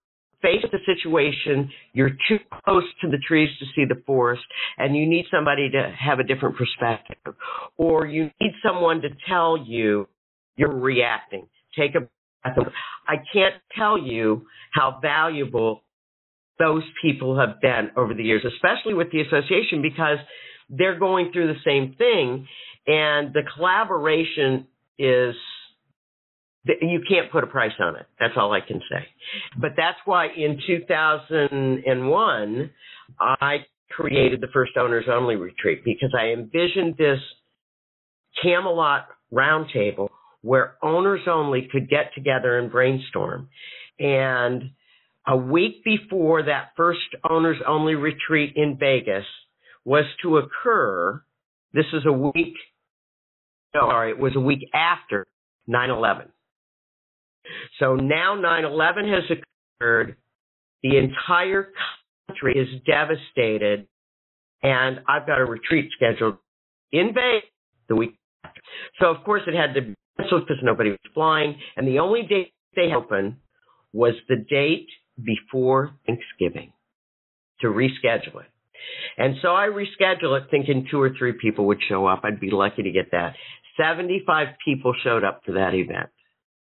faced 0.48 0.72
with 0.72 0.82
a 0.82 0.86
situation, 0.86 1.70
you're 1.94 2.16
too 2.28 2.38
close 2.64 2.84
to 3.02 3.10
the 3.10 3.18
trees 3.28 3.50
to 3.60 3.66
see 3.76 3.86
the 3.86 4.02
forest, 4.06 4.44
and 4.78 4.96
you 4.96 5.08
need 5.08 5.26
somebody 5.32 5.70
to 5.70 5.94
have 6.00 6.20
a 6.20 6.24
different 6.24 6.56
perspective, 6.56 7.36
or 7.78 8.06
you 8.06 8.30
need 8.40 8.54
someone 8.66 9.02
to 9.02 9.10
tell 9.28 9.58
you 9.58 10.08
you're 10.56 10.76
reacting. 10.76 11.48
Take 11.78 11.96
a 11.96 12.08
I 12.46 13.16
can't 13.34 13.56
tell 13.78 13.98
you 13.98 14.46
how 14.74 15.00
valuable 15.02 15.82
those 16.60 16.84
people 17.02 17.38
have 17.38 17.60
been 17.62 17.92
over 17.98 18.14
the 18.14 18.24
years, 18.24 18.44
especially 18.46 18.94
with 18.94 19.12
the 19.12 19.22
association, 19.22 19.82
because 19.82 20.18
they're 20.70 20.98
going 20.98 21.32
through 21.34 21.48
the 21.48 21.60
same 21.66 21.96
thing 21.98 22.48
and 22.88 23.34
the 23.34 23.42
collaboration 23.56 24.66
is 24.98 25.36
you 26.82 27.02
can't 27.08 27.32
put 27.32 27.44
a 27.44 27.48
price 27.48 27.74
on 27.80 27.96
it. 27.96 28.06
That's 28.20 28.34
all 28.38 28.54
I 28.54 28.62
can 28.62 28.82
say. 28.92 29.06
But 29.60 29.72
that's 29.78 29.98
why 30.06 30.28
in 30.28 30.60
2001, 30.66 32.70
I 33.20 33.58
created 33.90 34.42
the 34.42 34.48
first 34.54 34.74
owners 34.78 35.06
only 35.10 35.36
retreat 35.36 35.84
because 35.84 36.14
I 36.18 36.28
envisioned 36.28 36.98
this 36.98 37.20
Camelot 38.42 39.08
roundtable 39.34 40.10
where 40.42 40.76
owners 40.84 41.22
only 41.28 41.68
could 41.72 41.90
get 41.90 42.14
together 42.14 42.60
and 42.60 42.72
brainstorm. 42.72 43.50
And 44.00 44.72
a 45.28 45.36
week 45.36 45.84
before 45.84 46.44
that 46.44 46.70
first 46.78 47.00
owners 47.30 47.58
only 47.68 47.96
retreat 47.96 48.54
in 48.56 48.78
Vegas 48.80 49.26
was 49.84 50.06
to 50.22 50.38
occur, 50.38 51.22
this 51.74 51.86
is 51.94 52.04
a 52.06 52.12
week, 52.12 52.54
no, 53.74 53.90
sorry, 53.90 54.12
it 54.12 54.20
was 54.20 54.36
a 54.36 54.40
week 54.40 54.70
after 54.74 55.26
9-11. 55.70 56.28
So 57.80 57.96
now 57.96 58.36
9-11 58.36 59.14
has 59.14 59.38
occurred. 59.80 60.16
The 60.84 60.98
entire 60.98 61.70
country 62.28 62.58
is 62.58 62.68
devastated. 62.86 63.88
And 64.64 65.00
I've 65.08 65.28
got 65.28 65.40
a 65.40 65.46
retreat 65.46 65.92
scheduled 65.96 66.38
in 66.92 67.14
Vegas 67.14 67.50
the 67.88 67.96
week 67.96 68.18
after. 68.44 68.62
So 69.00 69.08
of 69.08 69.24
course 69.24 69.42
it 69.48 69.56
had 69.56 69.74
to 69.76 69.82
be 69.82 69.96
canceled 70.18 70.48
because 70.48 70.64
nobody 70.64 70.90
was 70.92 71.00
flying, 71.14 71.56
and 71.76 71.88
the 71.88 72.00
only 72.00 72.24
date 72.24 72.54
they 72.76 72.94
open 72.96 73.38
was 73.94 74.14
the 74.28 74.36
date 74.36 74.88
before 75.24 75.92
Thanksgiving 76.06 76.74
to 77.62 77.68
reschedule 77.68 78.42
it. 78.42 78.52
And 79.18 79.36
so 79.42 79.50
I 79.50 79.68
rescheduled 79.68 80.42
it 80.42 80.48
thinking 80.52 80.88
two 80.90 81.02
or 81.02 81.12
three 81.18 81.34
people 81.34 81.66
would 81.66 81.80
show 81.88 82.06
up. 82.06 82.22
I'd 82.24 82.40
be 82.40 82.52
lucky 82.52 82.84
to 82.84 82.92
get 82.92 83.12
that. 83.12 83.36
75 83.78 84.48
people 84.64 84.94
showed 85.04 85.24
up 85.24 85.42
for 85.46 85.54
that 85.54 85.74
event. 85.74 86.10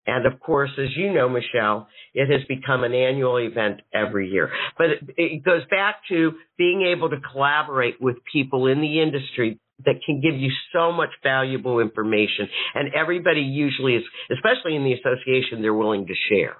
And 0.05 0.25
of 0.25 0.39
course, 0.39 0.71
as 0.77 0.95
you 0.95 1.13
know, 1.13 1.29
Michelle, 1.29 1.87
it 2.13 2.29
has 2.29 2.45
become 2.47 2.83
an 2.83 2.93
annual 2.93 3.37
event 3.37 3.81
every 3.93 4.29
year. 4.29 4.51
But 4.77 4.87
it, 4.89 4.99
it 5.17 5.43
goes 5.43 5.61
back 5.69 5.97
to 6.09 6.33
being 6.57 6.93
able 6.95 7.09
to 7.09 7.17
collaborate 7.31 8.01
with 8.01 8.17
people 8.31 8.67
in 8.67 8.81
the 8.81 9.01
industry 9.01 9.59
that 9.85 9.95
can 10.05 10.21
give 10.21 10.35
you 10.35 10.51
so 10.73 10.91
much 10.91 11.09
valuable 11.23 11.79
information. 11.79 12.47
And 12.75 12.93
everybody 12.93 13.41
usually 13.41 13.95
is, 13.95 14.03
especially 14.31 14.75
in 14.75 14.83
the 14.83 14.93
association, 14.93 15.61
they're 15.61 15.73
willing 15.73 16.07
to 16.07 16.13
share. 16.29 16.57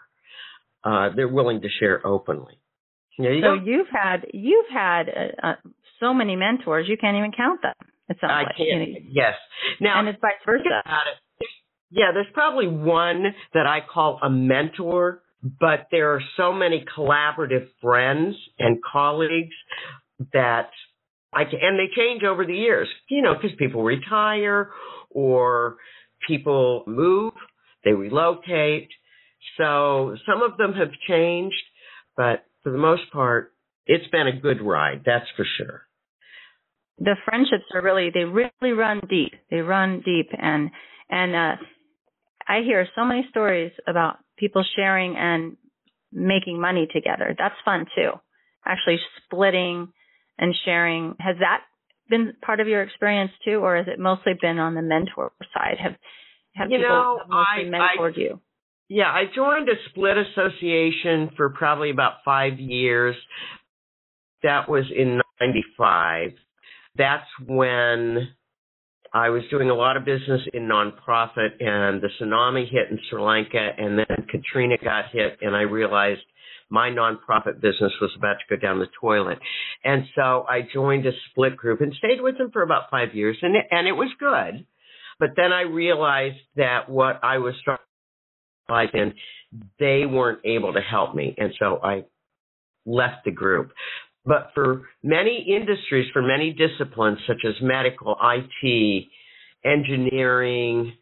Uh, 0.84 1.10
they're 1.16 1.28
willing 1.28 1.62
to 1.62 1.70
share 1.80 2.06
openly. 2.06 2.60
You 3.18 3.42
so 3.42 3.58
go. 3.60 3.64
you've 3.64 3.88
had 3.92 4.26
you've 4.34 4.66
had 4.74 5.04
uh, 5.08 5.48
uh, 5.48 5.54
so 6.00 6.14
many 6.14 6.36
mentors 6.36 6.88
you 6.90 6.98
can't 6.98 7.16
even 7.16 7.32
count 7.32 7.62
them. 7.62 7.76
It 8.10 8.18
sounds 8.20 8.32
I 8.32 8.44
like. 8.44 8.56
can. 8.58 8.66
You 8.66 8.80
know, 8.80 9.00
yes. 9.10 9.34
Now 9.80 10.00
and 10.00 10.08
it's 10.08 10.20
vice 10.20 10.34
versa. 10.46 10.82
Yeah, 11.96 12.12
there's 12.12 12.26
probably 12.34 12.68
one 12.68 13.24
that 13.54 13.68
I 13.68 13.80
call 13.82 14.20
a 14.24 14.30
mentor, 14.30 15.22
but 15.44 15.88
there 15.92 16.16
are 16.16 16.22
so 16.38 16.52
many 16.52 16.84
collaborative 16.98 17.68
friends 17.84 18.36
and 18.58 18.80
colleagues 18.82 19.54
that 20.34 20.70
I 21.32 21.44
can, 21.44 21.60
and 21.62 21.78
they 21.78 21.94
change 21.96 22.24
over 22.24 22.48
the 22.48 22.56
years, 22.56 22.88
you 23.10 23.22
know, 23.22 23.36
because 23.36 23.56
people 23.60 23.84
retire 23.84 24.72
or 25.12 25.78
people 26.28 26.84
move, 26.88 27.34
they 27.86 27.92
relocate. 27.92 28.90
So 29.60 30.18
some 30.28 30.42
of 30.42 30.58
them 30.58 30.74
have 30.74 30.90
changed, 31.08 31.62
but 32.18 32.44
for 32.64 32.72
the 32.72 32.80
most 32.80 33.04
part, 33.12 33.54
it's 33.86 34.10
been 34.10 34.26
a 34.26 34.40
good 34.40 34.64
ride, 34.64 35.04
that's 35.06 35.30
for 35.38 35.46
sure. 35.58 35.84
The 36.98 37.18
friendships 37.26 37.66
are 37.76 37.84
really 37.84 38.10
they 38.12 38.24
really 38.24 38.72
run 38.76 39.02
deep. 39.08 39.34
They 39.52 39.58
run 39.58 40.02
deep 40.04 40.30
and 40.32 40.72
and 41.10 41.36
uh 41.36 41.64
I 42.48 42.62
hear 42.62 42.88
so 42.96 43.06
many 43.06 43.26
stories 43.30 43.72
about 43.88 44.18
people 44.38 44.64
sharing 44.76 45.16
and 45.16 45.58
making 46.12 46.60
money 46.60 46.88
together. 46.94 47.36
That's 47.38 47.56
fun 47.66 47.86
too. 47.96 48.12
Actually 48.66 49.00
splitting 49.26 49.90
and 50.38 50.56
sharing. 50.66 51.16
Has 51.20 51.38
that 51.40 51.62
been 52.10 52.34
part 52.46 52.60
of 52.60 52.68
your 52.68 52.82
experience 52.82 53.32
too, 53.44 53.56
or 53.56 53.78
has 53.78 53.88
it 53.88 54.00
mostly 54.00 54.34
been 54.40 54.60
on 54.60 54.76
the 54.76 54.82
mentor 54.82 55.32
side? 55.54 55.78
Have 55.82 55.96
have 56.56 56.70
you 56.70 56.78
people 56.78 56.90
know, 56.90 57.20
mostly 57.28 57.74
I, 57.74 57.98
mentored 57.98 58.18
I, 58.18 58.22
you? 58.22 58.40
Yeah, 58.90 59.08
I 59.08 59.24
joined 59.34 59.70
a 59.70 59.74
split 59.90 60.18
association 60.18 61.32
for 61.36 61.50
probably 61.50 61.90
about 61.90 62.18
five 62.24 62.60
years. 62.60 63.16
That 64.44 64.70
was 64.70 64.86
in 64.96 65.22
'95. 65.40 66.32
That's 66.96 67.26
when 67.48 68.28
I 69.13 69.29
was 69.29 69.43
doing 69.51 69.70
a 69.70 69.75
lot 69.75 69.96
of 69.96 70.05
business 70.05 70.41
in 70.53 70.63
nonprofit, 70.63 71.62
and 71.62 72.01
the 72.01 72.10
tsunami 72.20 72.70
hit 72.70 72.89
in 72.89 73.00
Sri 73.10 73.22
Lanka, 73.22 73.70
and 73.77 73.98
then 73.98 74.27
Katrina 74.29 74.77
got 74.84 75.05
hit, 75.12 75.38
and 75.41 75.55
I 75.55 75.62
realized 75.62 76.22
my 76.70 76.89
nonprofit 76.89 77.62
business 77.62 77.91
was 78.01 78.10
about 78.17 78.38
to 78.39 78.55
go 78.55 78.60
down 78.60 78.79
the 78.79 78.88
toilet. 79.00 79.38
And 79.84 80.05
so 80.15 80.43
I 80.50 80.62
joined 80.74 81.05
a 81.05 81.12
split 81.29 81.55
group 81.55 81.82
and 81.82 81.93
stayed 81.93 82.20
with 82.20 82.39
them 82.39 82.50
for 82.51 82.63
about 82.63 82.89
five 82.89 83.13
years 83.13 83.38
and 83.43 83.55
it, 83.55 83.65
and 83.70 83.88
it 83.88 83.91
was 83.91 84.10
good. 84.20 84.65
But 85.20 85.29
then 85.36 85.53
I 85.53 85.62
realized 85.62 86.39
that 86.55 86.89
what 86.89 87.20
I 87.24 87.38
was 87.38 87.53
trying 87.63 88.89
in, 88.96 89.13
they 89.79 90.08
weren't 90.08 90.39
able 90.46 90.74
to 90.74 90.82
help 90.82 91.13
me. 91.13 91.36
And 91.38 91.53
so 91.60 91.79
I 91.84 92.05
left 92.86 93.25
the 93.25 93.32
group. 93.32 93.72
But 94.25 94.51
for 94.53 94.84
many 95.03 95.46
industries, 95.50 96.10
for 96.13 96.22
many 96.22 96.53
disciplines 96.53 97.20
such 97.27 97.44
as 97.46 97.56
medical, 97.62 98.15
IT, 98.22 99.06
engineering, 99.65 100.94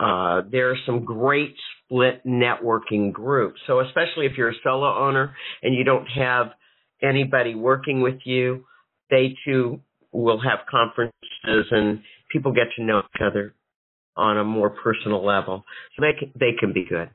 uh, 0.00 0.42
there 0.50 0.70
are 0.70 0.76
some 0.86 1.04
great 1.04 1.54
split 1.84 2.24
networking 2.24 3.12
groups. 3.12 3.60
So 3.66 3.80
especially 3.80 4.26
if 4.26 4.32
you're 4.36 4.50
a 4.50 4.60
solo 4.62 5.06
owner 5.06 5.34
and 5.62 5.74
you 5.74 5.84
don't 5.84 6.06
have 6.06 6.48
anybody 7.02 7.54
working 7.54 8.00
with 8.00 8.20
you, 8.24 8.64
they 9.10 9.34
too 9.44 9.80
will 10.12 10.40
have 10.40 10.60
conferences 10.70 11.12
and 11.70 12.00
people 12.30 12.52
get 12.52 12.68
to 12.76 12.82
know 12.82 13.00
each 13.00 13.20
other 13.22 13.54
on 14.16 14.38
a 14.38 14.44
more 14.44 14.70
personal 14.70 15.24
level. 15.24 15.64
So 15.96 16.02
they 16.02 16.18
can, 16.18 16.32
they 16.38 16.52
can 16.58 16.72
be 16.72 16.84
good. 16.88 17.10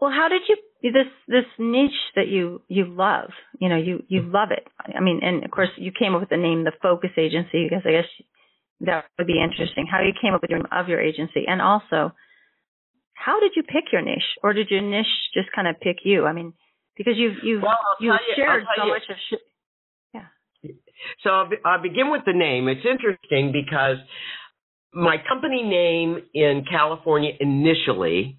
Well, 0.00 0.10
how 0.10 0.28
did 0.28 0.42
you 0.48 0.56
this 0.92 1.06
this 1.28 1.46
niche 1.58 1.90
that 2.14 2.28
you 2.28 2.60
you 2.68 2.84
love? 2.84 3.30
You 3.58 3.68
know, 3.68 3.76
you 3.76 4.02
you 4.08 4.22
love 4.22 4.50
it. 4.50 4.66
I 4.94 5.00
mean, 5.00 5.20
and 5.22 5.44
of 5.44 5.50
course, 5.50 5.70
you 5.76 5.92
came 5.96 6.14
up 6.14 6.20
with 6.20 6.30
the 6.30 6.36
name 6.36 6.64
the 6.64 6.72
Focus 6.82 7.10
Agency 7.16 7.66
because 7.68 7.84
I 7.86 7.92
guess 7.92 8.10
that 8.80 9.04
would 9.18 9.26
be 9.26 9.42
interesting. 9.42 9.86
How 9.90 10.00
you 10.00 10.12
came 10.20 10.34
up 10.34 10.42
with 10.42 10.50
your 10.50 10.60
of 10.70 10.88
your 10.88 11.00
agency, 11.00 11.44
and 11.46 11.62
also, 11.62 12.12
how 13.14 13.40
did 13.40 13.52
you 13.56 13.62
pick 13.62 13.92
your 13.92 14.02
niche, 14.02 14.36
or 14.42 14.52
did 14.52 14.68
your 14.70 14.82
niche 14.82 15.06
just 15.32 15.48
kind 15.54 15.68
of 15.68 15.80
pick 15.80 15.98
you? 16.04 16.26
I 16.26 16.32
mean, 16.32 16.52
because 16.96 17.14
you've 17.16 17.36
you've 17.42 17.62
well, 17.62 17.78
you've 18.00 18.20
shared 18.36 18.64
so 18.76 18.84
you. 18.84 18.90
much 18.90 19.02
of. 19.08 19.16
Sh- 19.30 19.44
yeah. 20.12 20.70
So 21.22 21.30
I'll, 21.30 21.48
be, 21.48 21.56
I'll 21.64 21.82
begin 21.82 22.10
with 22.10 22.22
the 22.26 22.32
name. 22.32 22.68
It's 22.68 22.84
interesting 22.84 23.52
because 23.52 23.96
my 24.92 25.16
company 25.28 25.62
name 25.62 26.18
in 26.34 26.64
California 26.70 27.32
initially 27.40 28.38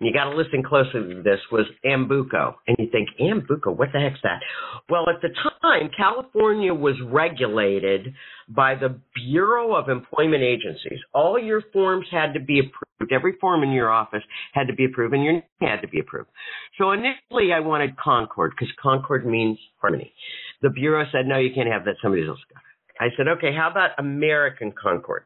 you 0.00 0.12
got 0.12 0.24
to 0.30 0.36
listen 0.36 0.62
closely 0.62 1.14
to 1.14 1.22
this, 1.22 1.38
was 1.52 1.66
Ambuco. 1.84 2.54
And 2.66 2.76
you 2.78 2.88
think, 2.90 3.08
Ambuco, 3.20 3.76
what 3.76 3.90
the 3.92 4.00
heck's 4.00 4.20
that? 4.24 4.40
Well, 4.88 5.08
at 5.08 5.22
the 5.22 5.28
time, 5.62 5.88
California 5.96 6.74
was 6.74 6.96
regulated 7.04 8.12
by 8.48 8.74
the 8.74 8.98
Bureau 9.14 9.74
of 9.74 9.88
Employment 9.88 10.42
Agencies. 10.42 10.98
All 11.14 11.38
your 11.38 11.62
forms 11.72 12.06
had 12.10 12.34
to 12.34 12.40
be 12.40 12.58
approved. 12.58 13.12
Every 13.12 13.34
form 13.40 13.62
in 13.62 13.70
your 13.70 13.90
office 13.90 14.22
had 14.52 14.66
to 14.66 14.74
be 14.74 14.86
approved, 14.86 15.14
and 15.14 15.22
your 15.22 15.32
name 15.34 15.42
had 15.60 15.80
to 15.82 15.88
be 15.88 16.00
approved. 16.00 16.28
So 16.76 16.90
initially, 16.90 17.52
I 17.54 17.60
wanted 17.60 17.96
Concord 17.96 18.52
because 18.58 18.72
Concord 18.82 19.24
means 19.24 19.58
harmony. 19.80 20.12
The 20.60 20.70
Bureau 20.70 21.04
said, 21.12 21.26
no, 21.26 21.38
you 21.38 21.50
can't 21.54 21.70
have 21.70 21.84
that. 21.84 21.96
Somebody 22.02 22.26
else 22.26 22.40
got 22.52 22.60
it. 22.60 22.64
I 23.00 23.16
said, 23.16 23.28
okay, 23.28 23.54
how 23.54 23.70
about 23.70 23.90
American 23.98 24.72
Concord? 24.72 25.24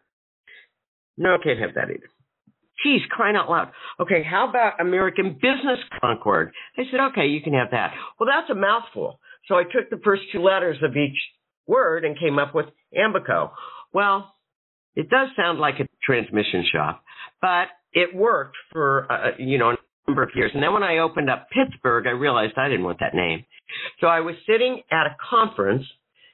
No, 1.16 1.34
I 1.34 1.42
can't 1.42 1.58
have 1.58 1.74
that 1.74 1.90
either. 1.90 2.08
Geez, 2.82 3.00
crying 3.10 3.36
out 3.36 3.50
loud. 3.50 3.72
Okay, 4.00 4.22
how 4.22 4.48
about 4.48 4.80
American 4.80 5.32
Business 5.34 5.78
Concord? 6.00 6.52
I 6.76 6.82
said, 6.90 7.00
okay, 7.10 7.26
you 7.26 7.40
can 7.42 7.54
have 7.54 7.72
that. 7.72 7.92
Well, 8.18 8.28
that's 8.32 8.50
a 8.50 8.54
mouthful. 8.54 9.18
So 9.46 9.56
I 9.56 9.64
took 9.64 9.90
the 9.90 10.00
first 10.04 10.22
two 10.32 10.40
letters 10.40 10.76
of 10.82 10.96
each 10.96 11.18
word 11.66 12.04
and 12.04 12.18
came 12.18 12.38
up 12.38 12.54
with 12.54 12.66
Ambuco. 12.96 13.50
Well, 13.92 14.34
it 14.94 15.10
does 15.10 15.28
sound 15.36 15.58
like 15.58 15.80
a 15.80 15.88
transmission 16.04 16.64
shop, 16.72 17.02
but 17.40 17.68
it 17.92 18.14
worked 18.14 18.56
for, 18.72 19.10
uh, 19.10 19.30
you 19.38 19.58
know, 19.58 19.70
a 19.70 19.76
number 20.06 20.22
of 20.22 20.30
years. 20.34 20.50
And 20.54 20.62
then 20.62 20.72
when 20.72 20.82
I 20.82 20.98
opened 20.98 21.30
up 21.30 21.48
Pittsburgh, 21.50 22.06
I 22.06 22.10
realized 22.10 22.54
I 22.56 22.68
didn't 22.68 22.84
want 22.84 23.00
that 23.00 23.14
name. 23.14 23.44
So 24.00 24.06
I 24.06 24.20
was 24.20 24.34
sitting 24.46 24.82
at 24.90 25.06
a 25.06 25.16
conference 25.30 25.84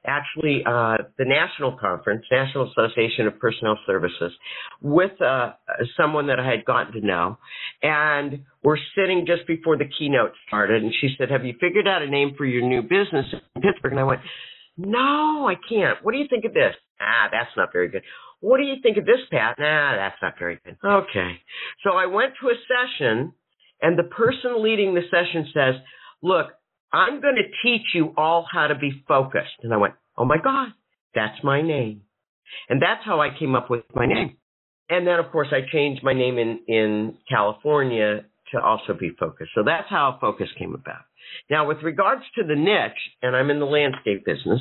actually 0.07 0.63
uh, 0.67 0.99
the 1.19 1.25
national 1.25 1.77
conference, 1.79 2.25
National 2.31 2.71
Association 2.71 3.27
of 3.27 3.39
Personnel 3.39 3.79
Services, 3.87 4.33
with 4.81 5.21
uh, 5.21 5.53
someone 5.97 6.27
that 6.29 6.39
I 6.41 6.49
had 6.49 6.65
gotten 6.65 6.93
to 7.01 7.07
know, 7.07 7.39
and 7.83 8.45
we're 8.63 8.79
sitting 8.97 9.25
just 9.27 9.47
before 9.47 9.77
the 9.77 9.89
keynote 9.99 10.33
started, 10.47 10.83
and 10.83 10.93
she 11.01 11.15
said, 11.19 11.31
"Have 11.31 11.45
you 11.45 11.55
figured 11.61 11.89
out 11.89 12.03
a 12.03 12.09
name 12.09 12.35
for 12.37 12.45
your 12.45 12.67
new 12.67 12.83
business 12.83 13.27
in 13.55 13.63
Pittsburgh?" 13.63 13.93
And 13.93 14.01
I 14.01 14.05
went, 14.05 14.21
"No, 14.77 15.49
I 15.49 15.55
can't. 15.69 15.99
What 16.03 16.13
do 16.13 16.19
you 16.19 16.27
think 16.29 16.45
of 16.45 16.55
this?" 16.55 16.75
Ah, 17.01 17.29
that's 17.31 17.51
not 17.57 17.73
very 17.73 17.89
good. 17.89 18.03
What 18.41 18.59
do 18.59 18.65
you 18.65 18.77
think 18.83 18.99
of 18.99 19.07
this, 19.07 19.21
Pat? 19.31 19.59
Nah, 19.59 19.97
that's 19.97 20.21
not 20.21 20.35
very 20.39 20.59
good. 20.65 20.77
Okay. 20.85 21.41
So 21.83 21.93
I 21.93 22.07
went 22.07 22.35
to 22.41 22.49
a 22.49 22.55
session, 22.69 23.33
and 23.81 23.99
the 23.99 24.05
person 24.05 24.63
leading 24.63 24.95
the 24.95 25.03
session 25.11 25.49
says, 25.55 25.75
Look, 26.23 26.49
I'm 26.95 27.21
going 27.21 27.35
to 27.35 27.69
teach 27.69 27.87
you 27.93 28.15
all 28.17 28.47
how 28.51 28.69
to 28.69 28.77
be 28.77 29.03
focused. 29.09 29.59
And 29.63 29.75
I 29.75 29.77
went, 29.79 29.95
oh 30.17 30.25
my 30.25 30.37
God, 30.43 30.69
that's 31.15 31.43
my 31.43 31.61
name. 31.61 32.03
And 32.69 32.81
that's 32.81 33.05
how 33.05 33.21
I 33.21 33.37
came 33.37 33.57
up 33.57 33.69
with 33.69 33.83
my 33.95 34.07
name. 34.07 34.37
And 34.89 35.07
then, 35.07 35.19
of 35.19 35.33
course, 35.33 35.49
I 35.51 35.61
changed 35.73 36.05
my 36.05 36.13
name 36.13 36.39
in, 36.39 36.61
in 36.69 37.15
California 37.29 38.25
to 38.53 38.61
also 38.61 38.95
be 38.99 39.11
focused. 39.19 39.51
So 39.55 39.63
that's 39.65 39.89
how 39.89 40.19
focus 40.21 40.49
came 40.59 40.75
about. 40.75 41.03
Now, 41.51 41.67
with 41.67 41.79
regards 41.83 42.23
to 42.37 42.45
the 42.45 42.55
niche, 42.55 42.93
and 43.23 43.35
I'm 43.35 43.51
in 43.51 43.59
the 43.59 43.67
landscape 43.67 44.25
business. 44.25 44.61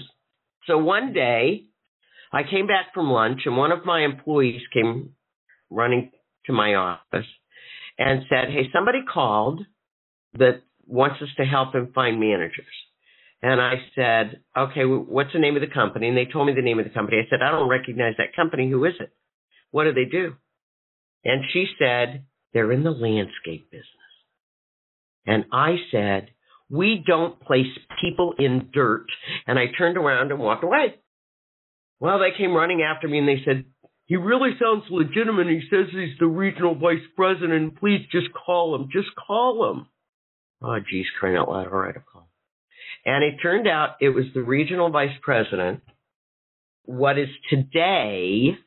So 0.66 0.78
one 0.78 1.14
day 1.14 1.66
I 2.32 2.42
came 2.50 2.66
back 2.66 2.94
from 2.94 3.12
lunch 3.12 3.42
and 3.46 3.58
one 3.58 3.72
of 3.72 3.86
my 3.86 4.04
employees 4.04 4.62
came 4.74 5.12
running 5.70 6.12
to 6.46 6.54
my 6.54 6.74
office 6.74 7.28
and 8.00 8.24
said, 8.30 8.50
Hey, 8.50 8.70
somebody 8.74 9.00
called 9.12 9.62
that 10.36 10.62
wants 10.94 11.22
us 11.24 11.30
to 11.38 11.44
help 11.44 11.74
him 11.74 11.92
find 11.94 12.20
managers. 12.20 12.66
And 13.42 13.60
I 13.60 13.74
said, 13.96 14.42
okay, 14.56 14.86
what's 14.86 15.34
the 15.34 15.40
name 15.40 15.56
of 15.56 15.62
the 15.62 15.74
company? 15.74 16.08
And 16.08 16.16
they 16.16 16.28
told 16.32 16.46
me 16.48 16.54
the 16.54 16.62
name 16.62 16.78
of 16.78 16.86
the 16.86 16.92
company. 16.92 17.18
I 17.18 17.30
said, 17.30 17.42
I 17.42 17.52
don't 17.52 17.68
recognize 17.68 18.14
that 18.18 18.36
company. 18.36 18.70
Who 18.70 18.86
is 18.86 18.94
it? 19.00 19.12
What 19.72 19.86
do 19.86 19.94
they 19.94 20.06
do? 20.06 20.36
And 21.26 21.44
she 21.52 21.66
said, 21.80 22.26
they're 22.54 22.72
in 22.72 22.84
the 22.84 22.92
landscape 22.92 23.72
business. 23.72 23.88
And 25.26 25.46
I 25.52 25.78
said, 25.92 26.30
we 26.70 27.04
don't 27.06 27.42
place 27.42 27.66
people 28.00 28.36
in 28.38 28.70
dirt. 28.72 29.08
And 29.48 29.58
I 29.58 29.66
turned 29.76 29.98
around 29.98 30.32
and 30.32 30.40
walked 30.40 30.64
away. 30.64 30.96
Well, 32.00 32.20
they 32.20 32.38
came 32.38 32.54
running 32.54 32.84
after 32.84 33.08
me 33.08 33.18
and 33.18 33.28
they 33.28 33.42
said, 33.44 33.66
he 34.06 34.16
really 34.16 34.52
sounds 34.62 34.84
legitimate. 34.92 35.48
He 35.48 35.64
says 35.70 35.88
he's 35.92 36.18
the 36.20 36.28
regional 36.28 36.76
vice 36.76 36.98
president. 37.16 37.80
Please 37.80 38.02
just 38.12 38.28
call 38.34 38.76
him. 38.76 38.90
Just 38.92 39.10
call 39.28 39.72
him. 39.72 39.88
Oh, 40.64 40.78
geez, 40.80 41.06
crying 41.20 41.36
out 41.36 41.50
loud. 41.50 41.68
All 41.68 41.80
right, 41.80 41.96
I'll 41.96 42.04
call. 42.12 42.30
And 43.06 43.24
it 43.24 43.36
turned 43.42 43.68
out 43.68 43.98
it 44.00 44.10
was 44.10 44.26
the 44.34 44.42
regional 44.42 44.90
vice 44.90 45.16
president, 45.22 45.82
what 46.86 47.20
is 47.20 47.28
today 47.50 48.58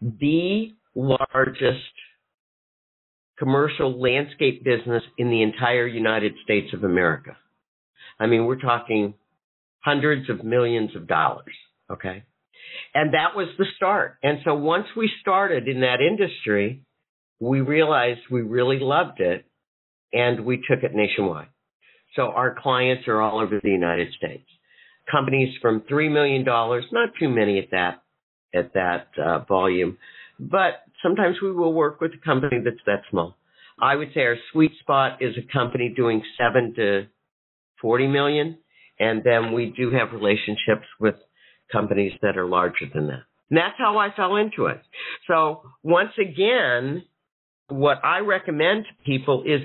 the 0.00 0.72
largest 0.94 1.80
commercial 3.38 4.00
landscape 4.00 4.64
business 4.64 5.02
in 5.18 5.30
the 5.30 5.42
entire 5.42 5.86
United 5.86 6.34
States 6.44 6.72
of 6.74 6.84
America. 6.84 7.36
I 8.18 8.26
mean, 8.26 8.46
we're 8.46 8.60
talking 8.60 9.14
hundreds 9.80 10.30
of 10.30 10.44
millions 10.44 10.96
of 10.96 11.06
dollars. 11.06 11.54
Okay. 11.90 12.24
And 12.94 13.14
that 13.14 13.36
was 13.36 13.48
the 13.58 13.66
start. 13.76 14.16
And 14.22 14.38
so 14.44 14.54
once 14.54 14.86
we 14.96 15.10
started 15.20 15.68
in 15.68 15.80
that 15.80 16.00
industry, 16.00 16.82
we 17.40 17.60
realized 17.60 18.20
we 18.30 18.42
really 18.42 18.78
loved 18.80 19.20
it 19.20 19.44
and 20.12 20.44
we 20.44 20.56
took 20.68 20.82
it 20.82 20.94
nationwide. 20.94 21.48
So 22.14 22.28
our 22.28 22.56
clients 22.60 23.08
are 23.08 23.20
all 23.20 23.40
over 23.40 23.60
the 23.62 23.70
United 23.70 24.08
States. 24.14 24.48
Companies 25.10 25.54
from 25.60 25.82
$3 25.90 26.12
million, 26.12 26.44
not 26.44 27.10
too 27.18 27.28
many 27.28 27.58
at 27.58 27.70
that, 27.70 28.02
at 28.54 28.72
that 28.74 29.08
uh, 29.22 29.40
volume, 29.44 29.98
but 30.38 30.82
sometimes 31.02 31.36
we 31.42 31.52
will 31.52 31.72
work 31.72 32.00
with 32.00 32.12
a 32.12 32.24
company 32.24 32.58
that's 32.64 32.76
that 32.86 33.02
small. 33.10 33.36
I 33.80 33.94
would 33.94 34.08
say 34.14 34.20
our 34.22 34.36
sweet 34.52 34.72
spot 34.80 35.20
is 35.20 35.34
a 35.36 35.52
company 35.52 35.92
doing 35.94 36.22
seven 36.38 36.74
to 36.76 37.06
40 37.82 38.08
million. 38.08 38.58
And 38.98 39.22
then 39.22 39.52
we 39.52 39.74
do 39.76 39.90
have 39.90 40.12
relationships 40.12 40.86
with 40.98 41.16
companies 41.70 42.12
that 42.22 42.36
are 42.36 42.46
larger 42.46 42.86
than 42.92 43.08
that. 43.08 43.24
And 43.50 43.58
that's 43.58 43.76
how 43.78 43.98
I 43.98 44.08
fell 44.16 44.36
into 44.36 44.66
it. 44.66 44.80
So 45.28 45.62
once 45.82 46.12
again, 46.18 47.04
what 47.68 47.98
I 48.04 48.20
recommend 48.20 48.84
to 48.84 49.04
people 49.04 49.44
is 49.44 49.60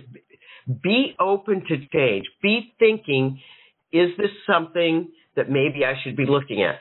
be 0.67 1.15
open 1.19 1.63
to 1.67 1.77
change. 1.93 2.25
Be 2.41 2.73
thinking, 2.79 3.39
is 3.91 4.09
this 4.17 4.29
something 4.51 5.09
that 5.35 5.49
maybe 5.49 5.85
I 5.85 5.93
should 6.03 6.15
be 6.15 6.25
looking 6.25 6.63
at? 6.63 6.75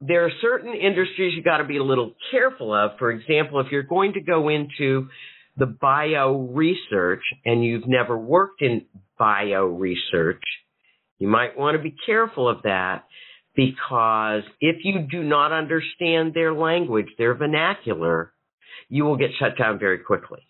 There 0.00 0.24
are 0.24 0.30
certain 0.40 0.74
industries 0.74 1.34
you 1.36 1.42
got 1.42 1.58
to 1.58 1.64
be 1.64 1.76
a 1.76 1.84
little 1.84 2.12
careful 2.30 2.74
of. 2.74 2.98
For 2.98 3.10
example, 3.10 3.60
if 3.60 3.68
you're 3.70 3.84
going 3.84 4.14
to 4.14 4.20
go 4.20 4.48
into 4.48 5.08
the 5.56 5.66
bio 5.66 6.48
research 6.52 7.22
and 7.44 7.64
you've 7.64 7.86
never 7.86 8.18
worked 8.18 8.62
in 8.62 8.86
bio 9.18 9.66
research, 9.66 10.42
you 11.18 11.28
might 11.28 11.56
want 11.56 11.76
to 11.76 11.82
be 11.82 11.94
careful 12.04 12.48
of 12.48 12.62
that 12.62 13.04
because 13.54 14.42
if 14.60 14.78
you 14.82 15.06
do 15.10 15.22
not 15.22 15.52
understand 15.52 16.34
their 16.34 16.52
language, 16.52 17.06
their 17.18 17.34
vernacular, 17.34 18.32
you 18.88 19.04
will 19.04 19.16
get 19.16 19.30
shut 19.38 19.56
down 19.58 19.78
very 19.78 19.98
quickly. 19.98 20.40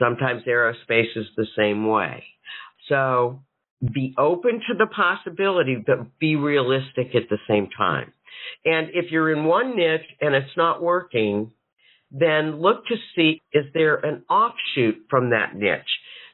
Sometimes 0.00 0.42
aerospace 0.44 1.16
is 1.16 1.26
the 1.36 1.46
same 1.56 1.86
way. 1.86 2.24
So 2.88 3.40
be 3.80 4.14
open 4.18 4.60
to 4.68 4.74
the 4.76 4.86
possibility, 4.86 5.76
but 5.86 6.18
be 6.18 6.36
realistic 6.36 7.14
at 7.14 7.28
the 7.30 7.38
same 7.48 7.68
time. 7.76 8.12
And 8.64 8.88
if 8.94 9.10
you're 9.10 9.32
in 9.32 9.44
one 9.44 9.76
niche 9.76 10.06
and 10.20 10.34
it's 10.34 10.56
not 10.56 10.82
working, 10.82 11.52
then 12.10 12.60
look 12.60 12.86
to 12.86 12.96
see 13.14 13.42
is 13.52 13.66
there 13.72 13.96
an 13.96 14.24
offshoot 14.28 15.06
from 15.08 15.30
that 15.30 15.54
niche 15.54 15.82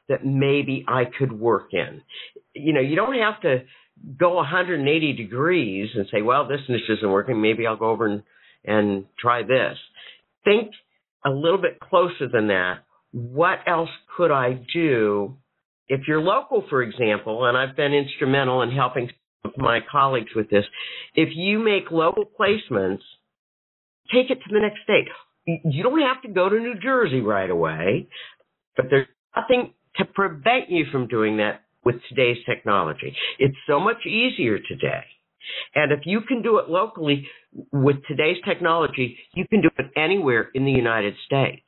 that 0.09 0.25
maybe 0.25 0.85
I 0.87 1.03
could 1.05 1.31
work 1.31 1.69
in. 1.73 2.01
You 2.53 2.73
know, 2.73 2.81
you 2.81 2.95
don't 2.95 3.17
have 3.19 3.41
to 3.41 3.63
go 4.17 4.35
180 4.35 5.13
degrees 5.13 5.89
and 5.95 6.07
say, 6.11 6.21
well, 6.21 6.47
this 6.47 6.61
niche 6.69 6.89
isn't 6.89 7.09
working. 7.09 7.41
Maybe 7.41 7.67
I'll 7.67 7.77
go 7.77 7.89
over 7.89 8.07
and, 8.07 8.23
and 8.65 9.05
try 9.19 9.43
this. 9.43 9.77
Think 10.43 10.71
a 11.25 11.29
little 11.29 11.61
bit 11.61 11.79
closer 11.79 12.27
than 12.31 12.47
that. 12.47 12.79
What 13.17 13.59
else 13.65 13.89
could 14.15 14.29
I 14.29 14.61
do? 14.71 15.37
If 15.89 16.01
you're 16.07 16.21
local, 16.21 16.63
for 16.69 16.83
example, 16.83 17.47
and 17.47 17.57
I've 17.57 17.75
been 17.75 17.91
instrumental 17.91 18.61
in 18.61 18.69
helping 18.69 19.09
my 19.57 19.79
colleagues 19.91 20.29
with 20.35 20.51
this, 20.51 20.65
if 21.15 21.29
you 21.33 21.57
make 21.57 21.89
local 21.89 22.25
placements, 22.39 23.01
take 24.13 24.29
it 24.29 24.35
to 24.35 24.53
the 24.53 24.59
next 24.59 24.83
state. 24.83 25.07
You 25.65 25.81
don't 25.81 25.99
have 26.01 26.21
to 26.23 26.27
go 26.27 26.47
to 26.47 26.59
New 26.59 26.75
Jersey 26.79 27.21
right 27.21 27.49
away, 27.49 28.07
but 28.75 28.85
there's 28.91 29.07
nothing 29.35 29.73
to 29.95 30.05
prevent 30.05 30.69
you 30.69 30.85
from 30.91 31.07
doing 31.07 31.37
that 31.37 31.61
with 31.83 31.95
today's 32.09 32.37
technology. 32.45 33.15
It's 33.39 33.57
so 33.67 33.79
much 33.79 34.05
easier 34.05 34.59
today. 34.59 35.05
And 35.73 35.91
if 35.91 36.01
you 36.05 36.21
can 36.21 36.43
do 36.43 36.59
it 36.59 36.69
locally 36.69 37.27
with 37.71 37.95
today's 38.07 38.37
technology, 38.45 39.17
you 39.33 39.47
can 39.47 39.61
do 39.61 39.69
it 39.79 39.87
anywhere 39.95 40.49
in 40.53 40.65
the 40.65 40.71
United 40.71 41.15
States. 41.25 41.63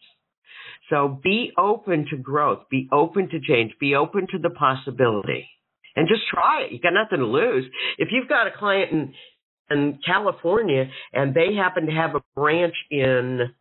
So 0.90 1.20
be 1.24 1.52
open 1.58 2.08
to 2.10 2.18
growth, 2.18 2.70
be 2.70 2.88
open 2.92 3.30
to 3.30 3.40
change, 3.40 3.74
be 3.80 3.96
open 3.96 4.28
to 4.32 4.40
the 4.40 4.50
possibility, 4.50 5.48
and 5.96 6.08
just 6.08 6.22
try 6.34 6.64
it. 6.64 6.72
You 6.72 6.80
got 6.80 6.94
nothing 6.94 7.20
to 7.20 7.26
lose. 7.26 7.66
If 7.98 8.10
you've 8.12 8.28
got 8.28 8.48
a 8.48 8.52
client 8.58 8.92
in, 8.92 9.14
in 9.70 10.00
California 10.06 10.86
and 11.14 11.34
they 11.34 11.54
happen 11.56 11.86
to 11.86 11.92
have 11.92 12.16
a 12.16 12.22
branch 12.36 12.76
in 12.90 13.52